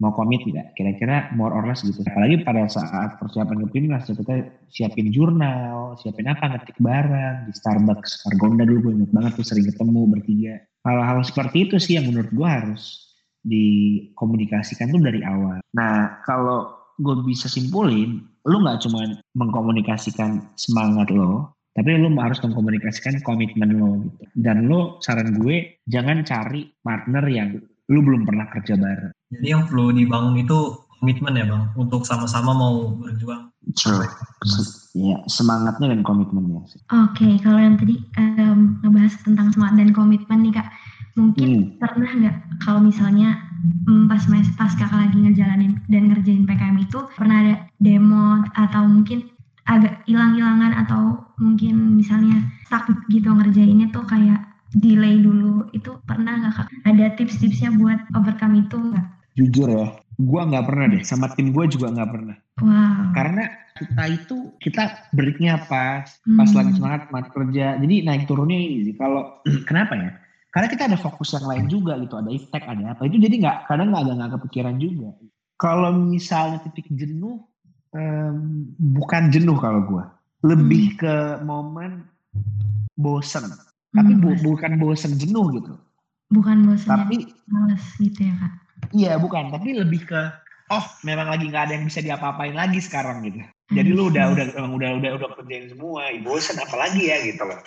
Mau 0.00 0.16
komit 0.16 0.40
tidak? 0.48 0.72
Kira-kira 0.72 1.28
more 1.36 1.52
or 1.52 1.68
less 1.68 1.84
gitu. 1.84 2.00
Apalagi 2.00 2.40
pada 2.40 2.64
saat 2.72 3.20
persiapan 3.20 3.68
ke 3.68 3.76
timnas, 3.76 4.08
ya 4.08 4.16
kita 4.16 4.34
siapin 4.72 5.12
jurnal, 5.12 6.00
siapin 6.00 6.24
apa, 6.24 6.56
ngetik 6.56 6.80
bareng, 6.80 7.44
di 7.44 7.52
Starbucks, 7.52 8.24
Margonda 8.28 8.64
dulu 8.64 8.88
gue 8.88 8.92
inget 8.96 9.12
banget 9.12 9.32
tuh 9.36 9.44
sering 9.44 9.68
ketemu 9.68 10.00
bertiga. 10.08 10.54
Hal-hal 10.88 11.20
seperti 11.20 11.68
itu 11.68 11.76
sih 11.76 12.00
yang 12.00 12.08
menurut 12.08 12.32
gue 12.32 12.48
harus 12.48 13.12
dikomunikasikan 13.44 14.88
tuh 14.88 15.00
dari 15.04 15.20
awal. 15.24 15.60
Nah 15.76 16.24
kalau 16.24 16.79
gue 17.00 17.14
bisa 17.24 17.48
simpulin, 17.48 18.20
lu 18.44 18.56
nggak 18.60 18.84
cuma 18.84 19.18
mengkomunikasikan 19.34 20.44
semangat 20.54 21.08
lo, 21.08 21.56
tapi 21.72 21.96
lu 21.96 22.12
harus 22.20 22.38
mengkomunikasikan 22.44 23.24
komitmen 23.24 23.80
lo 23.80 24.04
gitu. 24.04 24.24
Dan 24.36 24.68
lo 24.68 25.00
saran 25.00 25.40
gue 25.40 25.80
jangan 25.88 26.22
cari 26.22 26.68
partner 26.84 27.24
yang 27.26 27.56
lu 27.90 28.00
belum 28.04 28.28
pernah 28.28 28.46
kerja 28.52 28.78
bareng. 28.78 29.12
Jadi 29.34 29.46
yang 29.50 29.66
perlu 29.66 29.90
dibangun 29.96 30.38
itu 30.38 30.78
komitmen 31.00 31.40
ya 31.40 31.48
bang, 31.48 31.64
untuk 31.80 32.04
sama-sama 32.04 32.52
mau 32.52 32.92
berjuang. 33.00 33.48
True. 33.72 34.04
Ya, 34.92 35.16
semangatnya 35.30 35.96
dan 35.96 36.02
komitmennya. 36.04 36.60
Oke, 36.60 36.76
okay, 36.92 37.32
kalau 37.40 37.56
yang 37.56 37.80
tadi 37.80 37.96
um, 38.20 38.82
ngebahas 38.84 39.14
tentang 39.24 39.48
semangat 39.54 39.80
dan 39.80 39.90
komitmen 39.96 40.38
nih 40.44 40.52
kak, 40.60 40.68
mungkin 41.16 41.48
hmm. 41.48 41.66
pernah 41.80 42.10
nggak 42.10 42.36
kalau 42.62 42.80
misalnya 42.84 43.49
pas 44.08 44.22
mes 44.28 44.48
pas 44.56 44.72
kakak 44.72 44.96
lagi 44.96 45.18
ngejalanin 45.20 45.78
dan 45.90 46.08
ngerjain 46.10 46.48
PKM 46.48 46.76
itu 46.80 46.98
pernah 47.14 47.36
ada 47.44 47.54
demo 47.80 48.44
atau 48.56 48.82
mungkin 48.88 49.28
agak 49.68 50.02
hilang-hilangan 50.08 50.72
atau 50.86 51.22
mungkin 51.38 52.00
misalnya 52.00 52.42
stuck 52.66 52.90
gitu 53.12 53.30
ngerjainnya 53.30 53.92
tuh 53.94 54.02
kayak 54.08 54.50
delay 54.74 55.18
dulu 55.18 55.66
itu 55.74 55.98
pernah 56.06 56.38
nggak 56.38 56.54
kak 56.54 56.68
ada 56.86 57.06
tips-tipsnya 57.18 57.74
buat 57.74 57.98
overcome 58.14 58.62
itu 58.66 58.76
nggak? 58.78 59.06
Jujur 59.38 59.68
ya, 59.70 59.86
gue 60.18 60.42
nggak 60.42 60.66
pernah 60.66 60.86
deh 60.90 61.02
sama 61.02 61.30
tim 61.34 61.50
gue 61.50 61.64
juga 61.70 61.90
nggak 61.90 62.10
pernah. 62.10 62.36
Wow. 62.60 63.14
Karena 63.14 63.44
kita 63.78 64.04
itu 64.10 64.36
kita 64.60 65.10
breaknya 65.16 65.64
pas, 65.66 66.06
pas 66.22 66.48
hmm. 66.50 66.58
lagi 66.58 66.72
semangat, 66.76 67.00
semangat 67.08 67.28
kerja. 67.34 67.66
Jadi 67.80 67.94
naik 68.04 68.24
turunnya 68.28 68.58
ini 68.58 68.90
sih. 68.90 68.94
Kalau 68.94 69.42
kenapa 69.68 69.94
ya? 69.96 70.10
Karena 70.50 70.66
kita 70.66 70.90
ada 70.90 70.98
fokus 70.98 71.30
yang 71.30 71.46
lain 71.46 71.64
juga 71.70 71.94
gitu, 72.02 72.18
ada 72.18 72.30
efek, 72.30 72.62
ada 72.66 72.94
apa. 72.94 73.06
Itu 73.06 73.22
jadi 73.22 73.34
nggak 73.38 73.58
kadang 73.70 73.94
nggak 73.94 74.02
ada 74.02 74.12
nggak 74.18 74.32
kepikiran 74.38 74.76
juga. 74.82 75.14
Kalau 75.60 75.94
misalnya 75.94 76.58
titik 76.66 76.90
jenuh, 76.90 77.38
um, 77.94 78.66
bukan 78.98 79.30
jenuh 79.30 79.54
kalau 79.62 79.86
gue, 79.86 80.04
lebih 80.42 80.94
hmm. 80.94 80.98
ke 80.98 81.14
momen 81.46 82.02
bosen. 82.98 83.46
Tapi 83.94 84.12
bu, 84.18 84.34
hmm. 84.34 84.42
bukan 84.42 84.72
bosen 84.82 85.14
jenuh 85.18 85.54
gitu. 85.54 85.74
Bukan 86.30 86.66
bosen 86.66 86.88
tapi 86.88 87.30
males 87.50 87.84
gitu 87.98 88.26
ya 88.26 88.34
kak. 88.38 88.52
Iya 88.90 89.12
bukan, 89.20 89.54
tapi 89.54 89.76
lebih 89.76 90.08
ke 90.08 90.22
oh 90.70 90.84
memang 91.02 91.28
lagi 91.28 91.50
nggak 91.50 91.64
ada 91.68 91.72
yang 91.76 91.84
bisa 91.90 92.00
diapa-apain 92.00 92.54
lagi 92.54 92.78
sekarang 92.78 93.26
gitu. 93.26 93.42
Jadi 93.70 93.90
lu 93.94 94.10
udah 94.10 94.34
udah 94.34 94.44
emang 94.58 94.74
udah 94.78 94.90
udah 94.98 95.10
udah 95.18 95.28
kerjain 95.38 95.70
semua, 95.70 96.10
bosan 96.26 96.58
apalagi 96.58 97.06
ya 97.06 97.22
gitu 97.22 97.42
loh. 97.46 97.58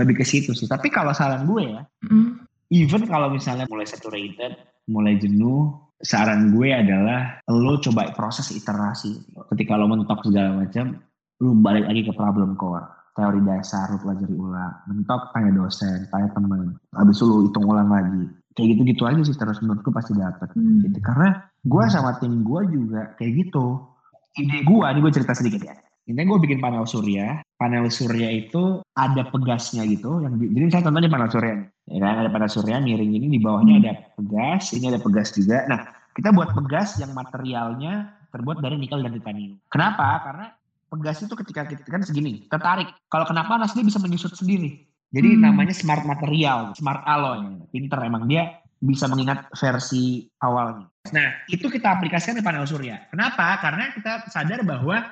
Lebih 0.00 0.20
ke 0.20 0.24
situ 0.24 0.56
sih. 0.56 0.64
Tapi 0.64 0.88
kalau 0.88 1.12
saran 1.12 1.44
gue 1.44 1.68
ya, 1.68 1.84
mm. 2.08 2.48
even 2.72 3.04
kalau 3.04 3.28
misalnya 3.28 3.68
mulai 3.68 3.84
saturated, 3.84 4.56
mulai 4.88 5.20
jenuh, 5.20 5.76
saran 6.00 6.52
gue 6.52 6.72
adalah 6.72 7.44
lo 7.48 7.76
coba 7.80 8.12
proses 8.16 8.52
iterasi. 8.56 9.20
Ketika 9.52 9.76
lo 9.76 9.84
mentok 9.84 10.24
segala 10.24 10.64
macam, 10.64 10.96
lu 11.44 11.60
balik 11.60 11.84
lagi 11.88 12.08
ke 12.08 12.12
problem 12.16 12.56
core. 12.56 12.88
Teori 13.14 13.44
dasar 13.46 13.94
lu 13.94 14.00
pelajari 14.00 14.34
ulang. 14.34 14.74
Mentok 14.90 15.30
tanya 15.36 15.52
dosen, 15.54 16.08
tanya 16.08 16.28
temen. 16.34 16.74
Habis 16.96 17.20
itu 17.20 17.24
lu 17.28 17.46
hitung 17.46 17.68
ulang 17.68 17.86
lagi. 17.92 18.26
Kayak 18.54 18.78
gitu-gitu 18.78 19.02
aja 19.06 19.20
sih 19.26 19.34
terus 19.34 19.58
menurutku 19.60 19.90
pasti 19.90 20.14
dapet. 20.14 20.50
Mm. 20.54 20.86
Gitu. 20.86 20.98
Karena 21.02 21.42
gue 21.66 21.84
sama 21.90 22.16
tim 22.22 22.46
gue 22.46 22.60
juga 22.70 23.14
kayak 23.18 23.32
gitu 23.46 23.94
ide 24.34 24.66
gue, 24.66 24.86
ini 24.86 24.98
gue 24.98 25.12
cerita 25.14 25.32
sedikit 25.34 25.62
ya. 25.62 25.74
Ini 26.04 26.20
gue 26.28 26.38
bikin 26.42 26.60
panel 26.60 26.84
surya. 26.84 27.40
Panel 27.56 27.88
surya 27.88 28.28
itu 28.28 28.84
ada 28.92 29.24
pegasnya 29.30 29.88
gitu. 29.88 30.20
Yang 30.20 30.34
di, 30.36 30.44
jadi 30.52 30.64
saya 30.68 30.82
contohnya 30.90 31.08
panel 31.08 31.30
surya. 31.32 31.54
Ya 31.88 31.98
kan, 32.02 32.14
ada 32.20 32.30
panel 32.30 32.50
surya 32.50 32.76
miring 32.82 33.12
ini 33.16 33.26
di 33.32 33.40
bawahnya 33.40 33.74
ada 33.80 33.92
pegas, 34.12 34.76
ini 34.76 34.92
ada 34.92 35.00
pegas 35.00 35.32
juga. 35.32 35.64
Nah, 35.64 35.80
kita 36.12 36.28
buat 36.36 36.52
pegas 36.52 37.00
yang 37.00 37.16
materialnya 37.16 38.12
terbuat 38.28 38.60
dari 38.60 38.76
nikel 38.76 39.00
dan 39.00 39.16
titanium. 39.16 39.56
Kenapa? 39.72 40.20
Karena 40.28 40.46
pegas 40.92 41.24
itu 41.24 41.34
ketika 41.40 41.62
kita 41.72 41.88
kan 41.88 42.04
segini, 42.04 42.44
tertarik. 42.52 42.92
Kalau 43.08 43.24
kena 43.24 43.48
panas 43.48 43.72
dia 43.72 43.86
bisa 43.86 43.96
menyusut 43.96 44.36
sendiri. 44.36 44.84
Jadi 45.14 45.38
hmm. 45.38 45.40
namanya 45.46 45.70
smart 45.70 46.02
material, 46.02 46.74
smart 46.74 47.06
alloy. 47.06 47.62
Pinter 47.70 48.02
emang 48.02 48.26
dia 48.26 48.58
bisa 48.82 49.06
mengingat 49.06 49.46
versi 49.54 50.26
awalnya. 50.42 50.90
Nah, 51.14 51.46
itu 51.46 51.70
kita 51.70 51.94
aplikasikan 51.94 52.36
di 52.36 52.44
panel 52.44 52.66
surya. 52.66 53.06
Kenapa? 53.14 53.62
Karena 53.62 53.94
kita 53.94 54.26
sadar 54.28 54.66
bahwa 54.66 55.06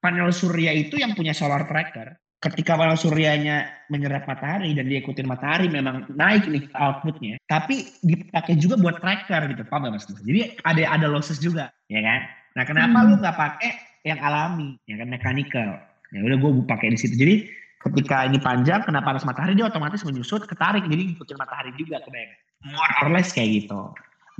panel 0.00 0.32
surya 0.32 0.72
itu 0.74 0.96
yang 0.98 1.12
punya 1.12 1.36
solar 1.36 1.68
tracker. 1.68 2.16
Ketika 2.42 2.74
panel 2.74 2.98
suryanya 2.98 3.86
menyerap 3.86 4.26
matahari 4.26 4.74
dan 4.74 4.90
diikutin 4.90 5.30
matahari 5.30 5.70
memang 5.70 6.10
naik 6.10 6.50
nih 6.50 6.66
outputnya. 6.74 7.38
Tapi 7.46 8.02
dipakai 8.02 8.58
juga 8.58 8.74
buat 8.74 8.98
tracker 8.98 9.46
gitu, 9.54 9.62
paham 9.70 9.86
gak 9.86 10.02
mas? 10.02 10.10
Jadi 10.10 10.58
ada 10.66 10.82
ada 10.90 11.06
losses 11.06 11.38
juga, 11.38 11.70
ya 11.86 12.02
kan? 12.02 12.26
Nah, 12.58 12.64
kenapa 12.66 12.98
hmm. 12.98 13.06
lu 13.06 13.14
nggak 13.22 13.38
pakai 13.38 13.70
yang 14.02 14.18
alami, 14.18 14.74
ya 14.90 14.98
kan 14.98 15.06
mechanical? 15.06 15.78
Ya 16.10 16.20
udah 16.26 16.36
gue 16.42 16.50
pakai 16.66 16.90
di 16.90 16.98
situ. 16.98 17.14
Jadi 17.14 17.46
ketika 17.90 18.28
ini 18.28 18.38
panjang 18.38 18.86
kena 18.86 19.02
panas 19.02 19.26
matahari? 19.26 19.58
Dia 19.58 19.68
otomatis 19.68 20.02
menyusut 20.06 20.46
ketarik. 20.46 20.86
Jadi 20.86 21.14
ngikutin 21.14 21.38
matahari 21.38 21.70
juga 21.74 21.98
kebayang 22.02 22.38
more 22.66 22.92
or 23.02 23.08
less 23.10 23.34
kayak 23.34 23.62
gitu. 23.62 23.90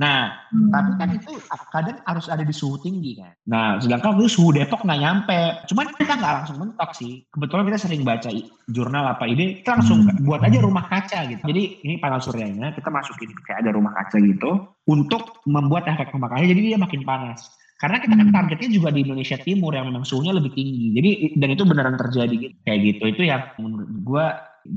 Nah 0.01 0.33
hmm. 0.49 0.73
tapi 0.73 0.91
kan 0.97 1.09
itu 1.13 1.31
kadang 1.69 2.01
harus 2.09 2.27
ada 2.33 2.41
di 2.41 2.55
suhu 2.55 2.81
tinggi 2.81 3.21
kan? 3.21 3.37
Nah 3.45 3.77
sedangkan 3.77 4.17
itu 4.17 4.41
suhu 4.41 4.57
Depok 4.57 4.89
nggak 4.89 5.01
nyampe. 5.05 5.41
Cuman 5.69 5.93
kita 5.93 6.17
nggak 6.17 6.35
langsung 6.43 6.57
mentok 6.65 6.91
sih. 6.97 7.29
Kebetulan 7.29 7.69
kita 7.69 7.79
sering 7.79 8.03
baca 8.03 8.31
jurnal 8.73 9.05
apa 9.05 9.29
ide 9.29 9.61
kita 9.61 9.77
langsung 9.77 10.09
hmm. 10.09 10.25
buat 10.25 10.41
aja 10.41 10.59
rumah 10.65 10.89
kaca 10.89 11.29
gitu. 11.29 11.43
Jadi 11.45 11.63
ini 11.85 12.01
panel 12.01 12.25
suryanya 12.25 12.73
kita 12.73 12.89
masukin 12.89 13.31
kayak 13.45 13.69
ada 13.69 13.71
rumah 13.77 13.93
kaca 13.93 14.17
gitu 14.17 14.65
untuk 14.89 15.45
membuat 15.45 15.87
efek 15.87 16.11
pemakaian 16.11 16.51
jadi 16.51 16.75
dia 16.75 16.79
makin 16.81 17.07
panas 17.07 17.53
karena 17.83 17.99
kita 17.99 18.15
kan 18.15 18.31
hmm. 18.31 18.37
targetnya 18.39 18.71
juga 18.71 18.95
di 18.95 19.03
Indonesia 19.03 19.35
Timur 19.43 19.75
yang 19.75 19.91
memang 19.91 20.07
suhunya 20.07 20.31
lebih 20.31 20.55
tinggi. 20.55 20.95
Jadi 20.95 21.11
dan 21.35 21.49
itu 21.51 21.67
beneran 21.67 21.99
terjadi 21.99 22.31
gitu. 22.31 22.55
Kayak 22.63 22.79
gitu. 22.87 23.03
Itu 23.11 23.23
yang 23.27 23.43
menurut 23.59 23.91
gue 23.91 24.25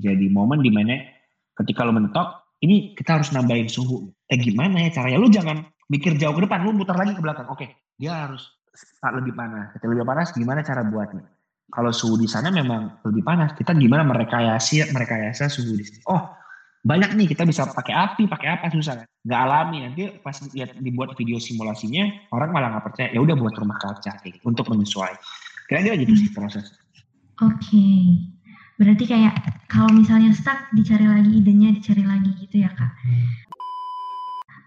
jadi 0.01 0.25
momen 0.33 0.65
di 0.65 0.73
mana 0.73 1.05
ketika 1.53 1.85
lo 1.85 1.93
mentok, 1.93 2.57
ini 2.65 2.97
kita 2.97 3.21
harus 3.21 3.29
nambahin 3.29 3.69
suhu. 3.69 4.09
Eh 4.25 4.41
gimana 4.41 4.89
ya 4.89 4.89
caranya? 4.89 5.21
Lu 5.21 5.29
jangan 5.29 5.69
mikir 5.85 6.17
jauh 6.17 6.33
ke 6.33 6.49
depan, 6.49 6.65
lu 6.65 6.73
muter 6.73 6.97
lagi 6.97 7.13
ke 7.13 7.21
belakang. 7.21 7.45
Oke, 7.53 7.77
dia 8.01 8.25
harus 8.25 8.41
lebih 9.05 9.37
panas. 9.37 9.69
Ketika 9.77 9.85
lebih 9.93 10.07
panas, 10.09 10.27
gimana 10.33 10.65
cara 10.65 10.81
buatnya? 10.81 11.29
Kalau 11.69 11.93
suhu 11.93 12.17
di 12.17 12.25
sana 12.25 12.49
memang 12.49 13.05
lebih 13.05 13.21
panas, 13.21 13.53
kita 13.53 13.77
gimana 13.77 14.01
merekayasa 14.01 14.89
merekayasa 14.89 15.45
suhu 15.45 15.77
di 15.77 15.85
sini? 15.85 16.01
Oh, 16.09 16.25
banyak 16.85 17.17
nih 17.17 17.27
kita 17.33 17.49
bisa 17.49 17.65
pakai 17.65 17.97
api 17.97 18.29
pakai 18.29 18.47
apa 18.53 18.69
susah 18.69 19.01
kan? 19.01 19.07
Nggak 19.25 19.41
alami. 19.41 19.77
Nanti 19.81 20.01
pas 20.21 20.37
lihat 20.53 20.77
dibuat 20.77 21.17
video 21.17 21.41
simulasinya 21.41 22.29
orang 22.29 22.53
malah 22.53 22.77
nggak 22.77 22.85
percaya. 22.85 23.09
Ya 23.09 23.25
udah 23.25 23.33
buat 23.33 23.57
rumah 23.57 23.81
kaca 23.81 24.21
gitu, 24.21 24.37
untuk 24.45 24.69
menyesuaikan. 24.69 25.17
Kira-kira 25.65 25.97
gitu 25.97 26.13
sih 26.13 26.29
proses. 26.29 26.69
Oke. 27.41 27.57
Okay. 27.57 27.99
berarti 28.75 29.07
kayak 29.07 29.39
kalau 29.71 29.87
misalnya 29.87 30.35
stuck 30.35 30.67
dicari 30.75 31.07
lagi 31.07 31.31
idenya 31.31 31.71
dicari 31.71 32.03
lagi 32.03 32.27
gitu 32.43 32.67
ya 32.67 32.69
kak? 32.75 32.91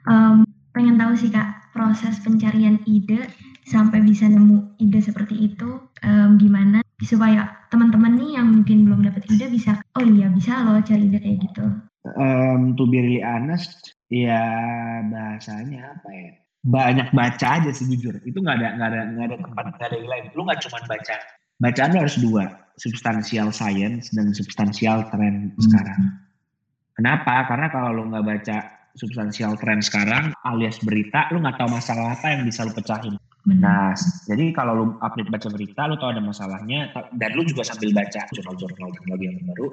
Um, 0.09 0.49
pengen 0.73 0.97
tahu 0.97 1.13
sih 1.13 1.29
kak 1.29 1.69
proses 1.77 2.17
pencarian 2.25 2.81
ide 2.89 3.29
sampai 3.69 4.01
bisa 4.01 4.25
nemu 4.25 4.81
ide 4.81 5.05
seperti 5.05 5.53
itu 5.53 5.85
um, 6.09 6.41
gimana? 6.41 6.81
Supaya 7.05 7.53
teman-teman 7.69 8.17
nih 8.17 8.41
yang 8.41 8.49
mungkin 8.49 8.89
belum 8.89 9.05
dapat 9.13 9.29
ide 9.29 9.53
bisa 9.53 9.77
oh 9.93 10.03
iya 10.03 10.33
bisa 10.33 10.65
loh 10.65 10.81
cari 10.81 11.05
ide 11.05 11.21
kayak 11.21 11.39
gitu 11.45 11.69
um, 12.17 12.73
to 12.79 12.89
be 12.89 13.03
really 13.03 13.23
honest, 13.25 13.93
ya 14.09 14.41
bahasanya 15.09 15.99
apa 15.99 16.09
ya? 16.15 16.31
Banyak 16.65 17.15
baca 17.15 17.47
aja 17.61 17.71
sih 17.71 17.87
jujur. 17.91 18.19
Itu 18.25 18.41
nggak 18.41 18.57
ada 18.61 18.69
nggak 18.77 18.89
ada 18.89 19.01
nggak 19.15 19.27
ada 19.29 19.37
tempat 19.41 19.65
nggak 19.77 19.89
ada 19.93 19.99
lain. 20.01 20.25
Lu 20.33 20.43
nggak 20.49 20.61
cuma 20.65 20.79
baca. 20.89 21.17
Bacaan 21.59 21.91
lu 21.91 21.99
harus 22.07 22.17
dua, 22.23 22.45
substansial 22.79 23.51
science 23.51 24.15
dan 24.15 24.31
substansial 24.31 25.03
trend 25.11 25.53
hmm. 25.55 25.63
sekarang. 25.63 26.03
Kenapa? 26.95 27.47
Karena 27.47 27.67
kalau 27.71 27.91
lu 27.95 28.03
nggak 28.11 28.25
baca 28.27 28.59
substansial 28.99 29.55
trend 29.59 29.87
sekarang 29.87 30.35
alias 30.43 30.83
berita, 30.83 31.31
lu 31.31 31.39
nggak 31.39 31.59
tahu 31.59 31.71
masalah 31.71 32.19
apa 32.19 32.35
yang 32.35 32.43
bisa 32.47 32.67
lu 32.67 32.75
pecahin. 32.75 33.15
Nah, 33.49 33.97
jadi 34.29 34.53
kalau 34.53 34.73
lu 34.77 34.85
update 35.01 35.31
baca 35.33 35.49
berita, 35.49 35.89
lu 35.89 35.97
tahu 35.97 36.11
ada 36.13 36.21
masalahnya, 36.21 36.93
dan 37.17 37.33
lu 37.33 37.47
juga 37.49 37.65
sambil 37.65 37.97
baca 37.97 38.29
jurnal-jurnal 38.35 38.93
jurnal 38.93 39.19
yang 39.23 39.41
baru, 39.47 39.73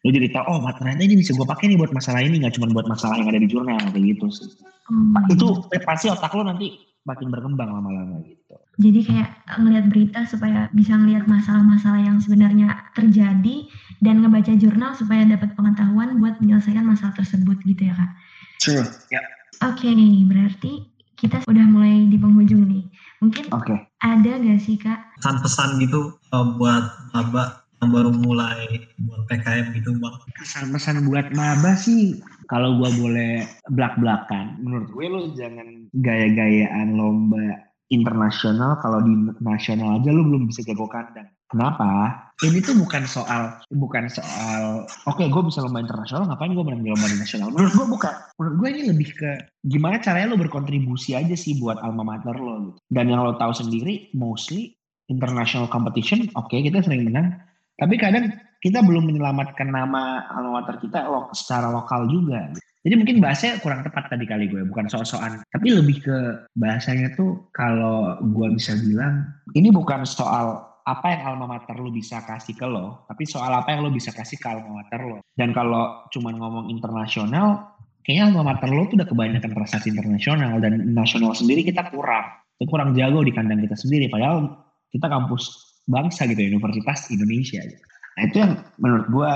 lu 0.00 0.10
jadi 0.16 0.28
tahu 0.32 0.44
oh 0.48 0.60
ternyata 0.80 1.02
ini 1.04 1.20
bisa 1.20 1.36
gue 1.36 1.44
pakai 1.44 1.68
nih 1.68 1.76
buat 1.76 1.92
masalah 1.92 2.20
ini 2.24 2.40
nggak 2.40 2.56
cuma 2.56 2.72
buat 2.72 2.88
masalah 2.88 3.20
yang 3.20 3.28
ada 3.28 3.40
di 3.40 3.48
jurnal 3.48 3.76
kayak 3.92 4.16
gitu 4.16 4.26
sih 4.32 4.48
hmm. 4.88 5.28
itu 5.28 5.46
eh, 5.76 5.82
pasti 5.84 6.06
otak 6.08 6.32
lo 6.32 6.42
nanti 6.44 6.80
makin 7.04 7.28
berkembang 7.28 7.68
lama-lama 7.68 8.24
gitu 8.24 8.56
jadi 8.80 9.00
kayak 9.04 9.30
ngelihat 9.60 9.86
berita 9.92 10.20
supaya 10.24 10.72
bisa 10.72 10.96
ngelihat 10.96 11.28
masalah-masalah 11.28 12.00
yang 12.00 12.16
sebenarnya 12.16 12.80
terjadi 12.96 13.68
dan 14.00 14.24
ngebaca 14.24 14.56
jurnal 14.56 14.96
supaya 14.96 15.28
dapat 15.28 15.52
pengetahuan 15.52 16.16
buat 16.16 16.40
menyelesaikan 16.40 16.84
masalah 16.88 17.12
tersebut 17.20 17.60
gitu 17.68 17.88
ya 17.88 17.94
kak 17.96 18.12
True, 18.60 18.84
ya. 19.08 19.24
Yeah. 19.24 19.24
Oke, 19.60 19.88
okay, 19.88 20.24
berarti 20.28 20.72
kita 21.16 21.44
udah 21.48 21.66
mulai 21.68 22.08
di 22.08 22.16
penghujung 22.16 22.64
nih. 22.64 22.84
Mungkin 23.24 23.52
okay. 23.52 23.88
ada 24.00 24.40
gak 24.40 24.60
sih 24.60 24.76
kak? 24.76 25.16
Pesan-pesan 25.20 25.80
gitu 25.84 26.16
uh, 26.32 26.44
buat 26.56 26.84
abah 27.12 27.60
yang 27.80 27.90
baru 27.96 28.10
mulai 28.12 28.84
buat 29.00 29.24
PKM 29.28 29.72
gitu 29.72 29.96
bang? 29.96 30.16
Pesan-pesan 30.36 31.08
buat 31.08 31.32
maba 31.32 31.72
sih 31.76 32.20
kalau 32.52 32.76
gue 32.76 32.90
boleh 33.00 33.32
belak-belakan, 33.72 34.60
menurut 34.60 34.88
gue 34.92 35.06
lo 35.08 35.20
jangan 35.32 35.88
gaya-gayaan 35.96 36.98
lomba 36.98 37.70
internasional 37.90 38.78
kalau 38.78 39.02
di 39.02 39.14
nasional 39.42 39.98
aja 39.98 40.14
lo 40.14 40.22
belum 40.22 40.46
bisa 40.52 40.62
jago 40.62 40.86
kandang. 40.86 41.26
Kenapa? 41.50 42.14
Ini 42.46 42.62
tuh 42.62 42.78
bukan 42.78 43.02
soal 43.10 43.58
bukan 43.74 44.06
soal 44.06 44.86
oke 45.10 45.18
okay, 45.18 45.26
gue 45.26 45.42
bisa 45.42 45.64
lomba 45.64 45.82
internasional 45.82 46.30
ngapain 46.30 46.54
gue 46.54 46.62
menang 46.62 46.86
di 46.86 46.90
lomba 46.94 47.10
nasional. 47.16 47.50
Menurut 47.50 47.74
gue 47.74 47.86
bukan. 47.90 48.14
Menurut 48.38 48.54
gue 48.62 48.68
ini 48.70 48.82
lebih 48.94 49.08
ke 49.18 49.30
gimana 49.66 49.98
caranya 49.98 50.30
lo 50.30 50.38
berkontribusi 50.38 51.18
aja 51.18 51.34
sih 51.34 51.58
buat 51.58 51.82
alma 51.82 52.06
mater 52.06 52.38
lo 52.38 52.70
gitu. 52.70 52.78
Dan 52.92 53.10
yang 53.10 53.26
lo 53.26 53.34
tahu 53.34 53.50
sendiri 53.50 54.14
mostly 54.14 54.78
international 55.10 55.66
competition 55.66 56.30
oke 56.38 56.46
okay, 56.46 56.62
kita 56.62 56.86
sering 56.86 57.10
menang 57.10 57.34
tapi 57.80 57.96
kadang 57.96 58.28
kita 58.60 58.84
belum 58.84 59.08
menyelamatkan 59.08 59.72
nama 59.72 60.28
alma 60.36 60.60
kita 60.68 61.08
lo, 61.08 61.32
secara 61.32 61.72
lokal 61.72 62.04
juga. 62.12 62.52
Jadi 62.80 62.94
mungkin 62.96 63.16
bahasanya 63.20 63.60
kurang 63.60 63.80
tepat 63.84 64.12
tadi 64.12 64.24
kali 64.24 64.48
gue, 64.48 64.64
bukan 64.68 64.88
soal-soal. 64.88 65.40
Tapi 65.48 65.68
lebih 65.72 66.00
ke 66.04 66.16
bahasanya 66.56 67.12
tuh 67.16 67.48
kalau 67.56 68.20
gue 68.20 68.48
bisa 68.56 68.76
bilang, 68.84 69.28
ini 69.56 69.72
bukan 69.72 70.04
soal 70.04 70.60
apa 70.88 71.06
yang 71.12 71.36
alma 71.36 71.56
mater 71.56 71.76
lo 71.76 71.92
bisa 71.92 72.24
kasih 72.24 72.56
ke 72.56 72.64
lo, 72.64 73.04
tapi 73.04 73.28
soal 73.28 73.52
apa 73.52 73.76
yang 73.76 73.84
lo 73.84 73.92
bisa 73.92 74.12
kasih 74.12 74.40
ke 74.40 74.48
alma 74.48 74.80
mater 74.80 75.00
lo. 75.04 75.20
Dan 75.36 75.52
kalau 75.52 76.08
cuma 76.12 76.32
ngomong 76.32 76.72
internasional, 76.72 77.76
kayaknya 78.04 78.32
alma 78.32 78.56
mater 78.56 78.68
lo 78.72 78.88
tuh 78.88 78.96
udah 78.96 79.08
kebanyakan 79.08 79.52
prestasi 79.56 79.92
internasional 79.92 80.56
dan 80.60 80.80
nasional 80.92 81.36
sendiri 81.36 81.64
kita 81.64 81.88
kurang. 81.92 82.28
Kurang 82.60 82.92
jago 82.92 83.24
di 83.24 83.32
kandang 83.32 83.64
kita 83.64 83.76
sendiri, 83.76 84.12
padahal 84.12 84.52
kita 84.92 85.08
kampus 85.08 85.69
bangsa 85.90 86.30
gitu 86.30 86.40
Universitas 86.40 87.10
Indonesia 87.10 87.60
gitu. 87.60 87.84
Nah 88.16 88.22
itu 88.30 88.36
yang 88.38 88.52
menurut 88.78 89.06
gue 89.10 89.30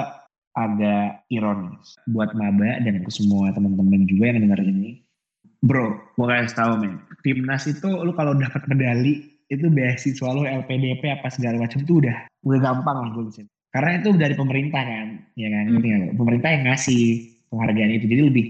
agak 0.55 1.27
ironis 1.35 1.99
buat 2.15 2.31
maba 2.39 2.79
dan 2.87 3.03
ke 3.03 3.11
semua 3.11 3.51
teman-teman 3.51 4.07
juga 4.07 4.31
yang 4.31 4.47
dengar 4.47 4.63
ini. 4.63 5.03
Bro, 5.65 5.97
gue 6.15 6.27
kasih 6.29 6.55
tau 6.55 6.77
men, 6.77 7.01
timnas 7.25 7.65
itu 7.67 7.89
lu 7.89 8.13
kalau 8.15 8.37
dapat 8.37 8.63
medali 8.69 9.35
itu 9.49 9.67
beasiswa 9.69 10.29
lu 10.31 10.45
LPDP 10.45 11.09
apa 11.21 11.29
segala 11.33 11.65
macam 11.65 11.83
itu 11.83 12.05
udah 12.05 12.17
udah 12.45 12.61
gampang 12.61 12.97
lah 12.97 13.11
gue 13.17 13.25
bisa. 13.33 13.43
Karena 13.75 13.99
itu 13.99 14.15
dari 14.15 14.39
pemerintah 14.39 14.83
kan, 14.87 15.09
ya 15.35 15.49
kan? 15.51 15.65
Hmm. 15.67 16.15
Pemerintah 16.15 16.51
yang 16.55 16.65
ngasih 16.71 17.03
penghargaan 17.51 17.91
itu 17.99 18.07
jadi 18.07 18.23
lebih 18.31 18.47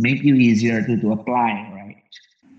make 0.00 0.24
you 0.24 0.40
easier 0.40 0.80
to 0.80 0.96
to 0.96 1.12
apply, 1.12 1.52
right? 1.76 2.00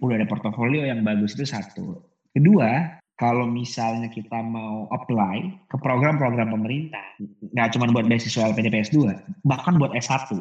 Udah 0.06 0.21
ada 0.21 0.30
portofolio 0.30 0.86
yang 0.86 1.02
bagus 1.02 1.34
itu 1.34 1.50
satu. 1.50 1.98
Kedua, 2.36 3.00
kalau 3.15 3.47
misalnya 3.47 4.12
kita 4.12 4.43
mau 4.43 4.91
apply 4.91 5.47
ke 5.71 5.78
program-program 5.80 6.51
pemerintah, 6.51 7.04
nggak 7.56 7.71
cuma 7.71 7.88
buat 7.95 8.08
beasiswa 8.12 8.51
LPDP 8.51 8.91
S2, 8.91 9.08
bahkan 9.47 9.80
buat 9.80 9.95
S1, 9.95 10.36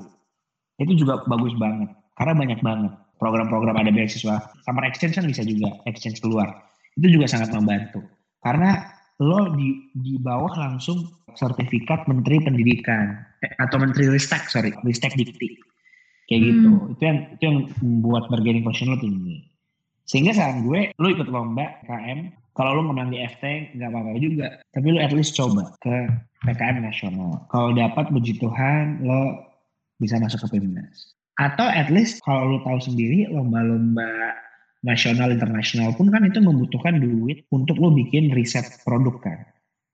itu 0.82 0.92
juga 1.06 1.22
bagus 1.30 1.54
banget. 1.54 1.94
Karena 2.18 2.34
banyak 2.34 2.60
banget 2.62 2.92
program-program 3.22 3.78
ada 3.78 3.94
beasiswa. 3.94 4.42
Summer 4.66 4.84
exchange 4.86 5.14
kan 5.14 5.26
bisa 5.26 5.46
juga, 5.46 5.78
exchange 5.86 6.18
keluar. 6.18 6.50
Itu 6.98 7.10
juga 7.10 7.30
sangat 7.30 7.54
membantu. 7.54 8.02
Karena 8.42 8.90
lo 9.22 9.54
di, 9.54 9.88
di 9.94 10.18
bawah 10.18 10.50
langsung 10.58 11.06
sertifikat 11.38 12.06
Menteri 12.10 12.42
Pendidikan, 12.42 13.22
eh, 13.46 13.50
atau 13.62 13.78
Menteri 13.78 14.10
Ristek, 14.10 14.50
sorry, 14.50 14.74
Ristek 14.82 15.14
Dikti. 15.14 15.58
Kayak 16.26 16.40
hmm. 16.40 16.46
gitu. 16.50 16.70
Itu 16.94 17.02
yang, 17.02 17.18
itu 17.34 17.42
yang 17.42 17.58
membuat 17.82 18.26
bargaining 18.30 18.66
position 18.66 18.94
lo 18.94 18.98
tinggi. 18.98 19.46
Sehingga 20.04 20.36
saran 20.36 20.66
gue, 20.66 20.92
lo 21.00 21.06
ikut 21.08 21.28
lomba 21.30 21.80
KM, 21.88 22.43
kalau 22.54 22.80
lu 22.80 22.82
menang 22.90 23.10
di 23.10 23.18
FT 23.18 23.74
nggak 23.76 23.90
apa-apa 23.90 24.18
juga. 24.22 24.48
Tapi 24.72 24.86
lu 24.94 24.98
at 25.02 25.10
least 25.10 25.34
coba 25.34 25.74
ke 25.82 26.06
PKM 26.46 26.82
nasional. 26.82 27.44
Kalau 27.50 27.74
dapat 27.74 28.10
puji 28.14 28.38
Tuhan 28.38 29.02
lo 29.02 29.42
bisa 29.98 30.18
masuk 30.18 30.46
ke 30.46 30.58
Pimnas 30.58 31.14
atau 31.38 31.66
at 31.66 31.90
least 31.90 32.22
kalau 32.22 32.54
lu 32.54 32.58
tahu 32.62 32.78
sendiri 32.78 33.26
lomba-lomba 33.30 34.38
nasional 34.86 35.34
internasional 35.34 35.90
pun 35.96 36.12
kan 36.12 36.22
itu 36.22 36.38
membutuhkan 36.38 37.00
duit 37.02 37.42
untuk 37.50 37.80
lo 37.80 37.90
bikin 37.90 38.30
riset 38.30 38.64
produk 38.86 39.18
kan. 39.18 39.38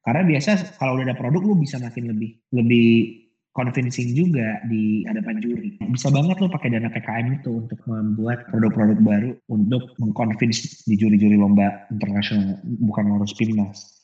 Karena 0.05 0.25
biasa 0.27 0.77
kalau 0.81 0.97
udah 0.99 1.13
ada 1.13 1.17
produk 1.17 1.41
lu 1.45 1.55
bisa 1.57 1.81
makin 1.81 2.13
lebih 2.13 2.37
lebih 2.53 2.89
convincing 3.53 4.15
juga 4.15 4.63
di 4.71 5.03
hadapan 5.07 5.43
juri. 5.43 5.75
Bisa 5.91 6.09
banget 6.11 6.39
lo 6.39 6.47
pakai 6.47 6.71
dana 6.71 6.91
PKM 6.91 7.43
itu 7.43 7.67
untuk 7.67 7.81
membuat 7.87 8.47
produk-produk 8.51 8.99
baru 9.03 9.31
untuk 9.51 9.95
mengconvince 9.99 10.87
di 10.87 10.95
juri-juri 10.95 11.35
lomba 11.35 11.87
internasional, 11.91 12.63
bukan 12.63 13.19
harus 13.19 13.35
Pimnas. 13.35 14.01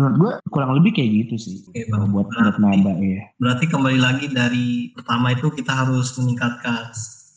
Menurut 0.00 0.16
gue 0.16 0.32
kurang 0.48 0.72
lebih 0.80 0.96
kayak 0.96 1.10
gitu 1.28 1.34
sih. 1.36 1.56
Oke, 1.68 1.84
Bang. 1.92 2.12
buat 2.16 2.28
buat 2.32 2.56
maba 2.56 2.96
ya. 2.96 3.28
Berarti 3.36 3.64
kembali 3.68 4.00
lagi 4.00 4.26
dari 4.32 4.88
pertama 4.96 5.36
itu 5.36 5.52
kita 5.52 5.72
harus 5.72 6.16
meningkatkan 6.16 6.88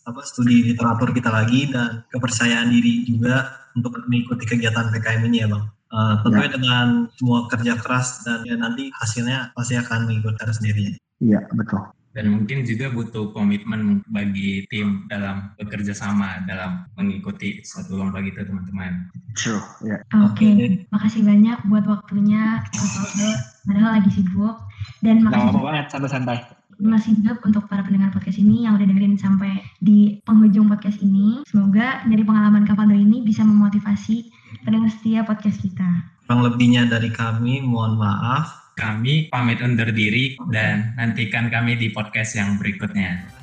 apa 0.05 0.21
studi 0.23 0.71
literatur 0.71 1.11
kita 1.11 1.27
lagi 1.33 1.67
dan 1.67 2.05
kepercayaan 2.13 2.69
diri 2.69 3.03
juga 3.09 3.51
untuk 3.75 3.99
mengikuti 4.07 4.47
kegiatan 4.47 4.93
PKM 4.93 5.27
ini 5.27 5.43
ya 5.43 5.47
bang. 5.51 5.65
Uh, 5.95 6.15
tentunya 6.25 6.49
dengan 6.51 6.87
semua 7.15 7.47
kerja 7.47 7.73
keras 7.79 8.23
dan 8.25 8.43
ya 8.43 8.55
nanti 8.57 8.91
hasilnya 8.99 9.51
pasti 9.55 9.79
akan 9.79 10.07
mengikut 10.07 10.35
cara 10.39 10.51
sendirinya. 10.51 10.95
Iya 11.23 11.45
betul. 11.56 11.84
Dan 12.15 12.32
mungkin 12.32 12.63
juga 12.63 12.88
butuh 12.95 13.36
komitmen 13.36 13.99
bagi 14.08 14.63
tim 14.71 15.04
dalam 15.12 15.51
bekerja 15.60 15.91
sama 15.91 16.39
dalam 16.47 16.88
mengikuti 16.95 17.60
suatu 17.60 17.99
lomba 17.99 18.23
gitu 18.23 18.39
teman-teman. 18.39 19.12
True. 19.36 19.60
Ya. 19.84 19.99
Oke, 20.23 20.80
makasih 20.95 21.28
banyak 21.28 21.60
buat 21.67 21.84
waktunya 21.84 22.63
Faldo. 22.71 23.30
Padahal 23.67 23.99
lagi 23.99 24.15
sibuk. 24.15 24.56
Dan 25.04 25.28
Gak 25.28 25.36
makasih 25.36 25.51
apa 25.51 25.60
banget 25.60 25.86
santai-santai. 25.91 26.39
masih 26.75 27.15
juga 27.19 27.39
untuk 27.47 27.71
para 27.71 27.88
pendengar 27.88 28.12
podcast 28.12 28.36
ini 28.36 28.67
yang 28.67 28.75
udah 28.75 28.84
dengerin 28.84 29.15
sampai 29.15 29.63
di 29.80 30.19
penghujung 30.23 30.67
podcast 30.71 30.99
ini. 31.04 31.43
Semoga 31.47 32.04
dari 32.08 32.23
pengalaman 32.23 32.67
Kak 32.67 32.80
Faldo 32.80 32.95
ini 32.95 33.23
bisa 33.23 33.43
memotivasi 33.47 34.32
pendengar 34.63 34.91
setia 34.91 35.23
podcast 35.23 35.60
kita. 35.60 35.88
Kurang 36.28 36.47
lebihnya 36.47 36.88
dari 36.88 37.12
kami, 37.12 37.63
mohon 37.63 37.95
maaf. 37.99 38.64
Kami 38.75 39.31
pamit 39.31 39.63
undur 39.63 39.88
diri 39.95 40.35
dan 40.51 40.91
nantikan 40.99 41.47
kami 41.47 41.79
di 41.79 41.95
podcast 41.95 42.35
yang 42.35 42.59
berikutnya. 42.59 43.34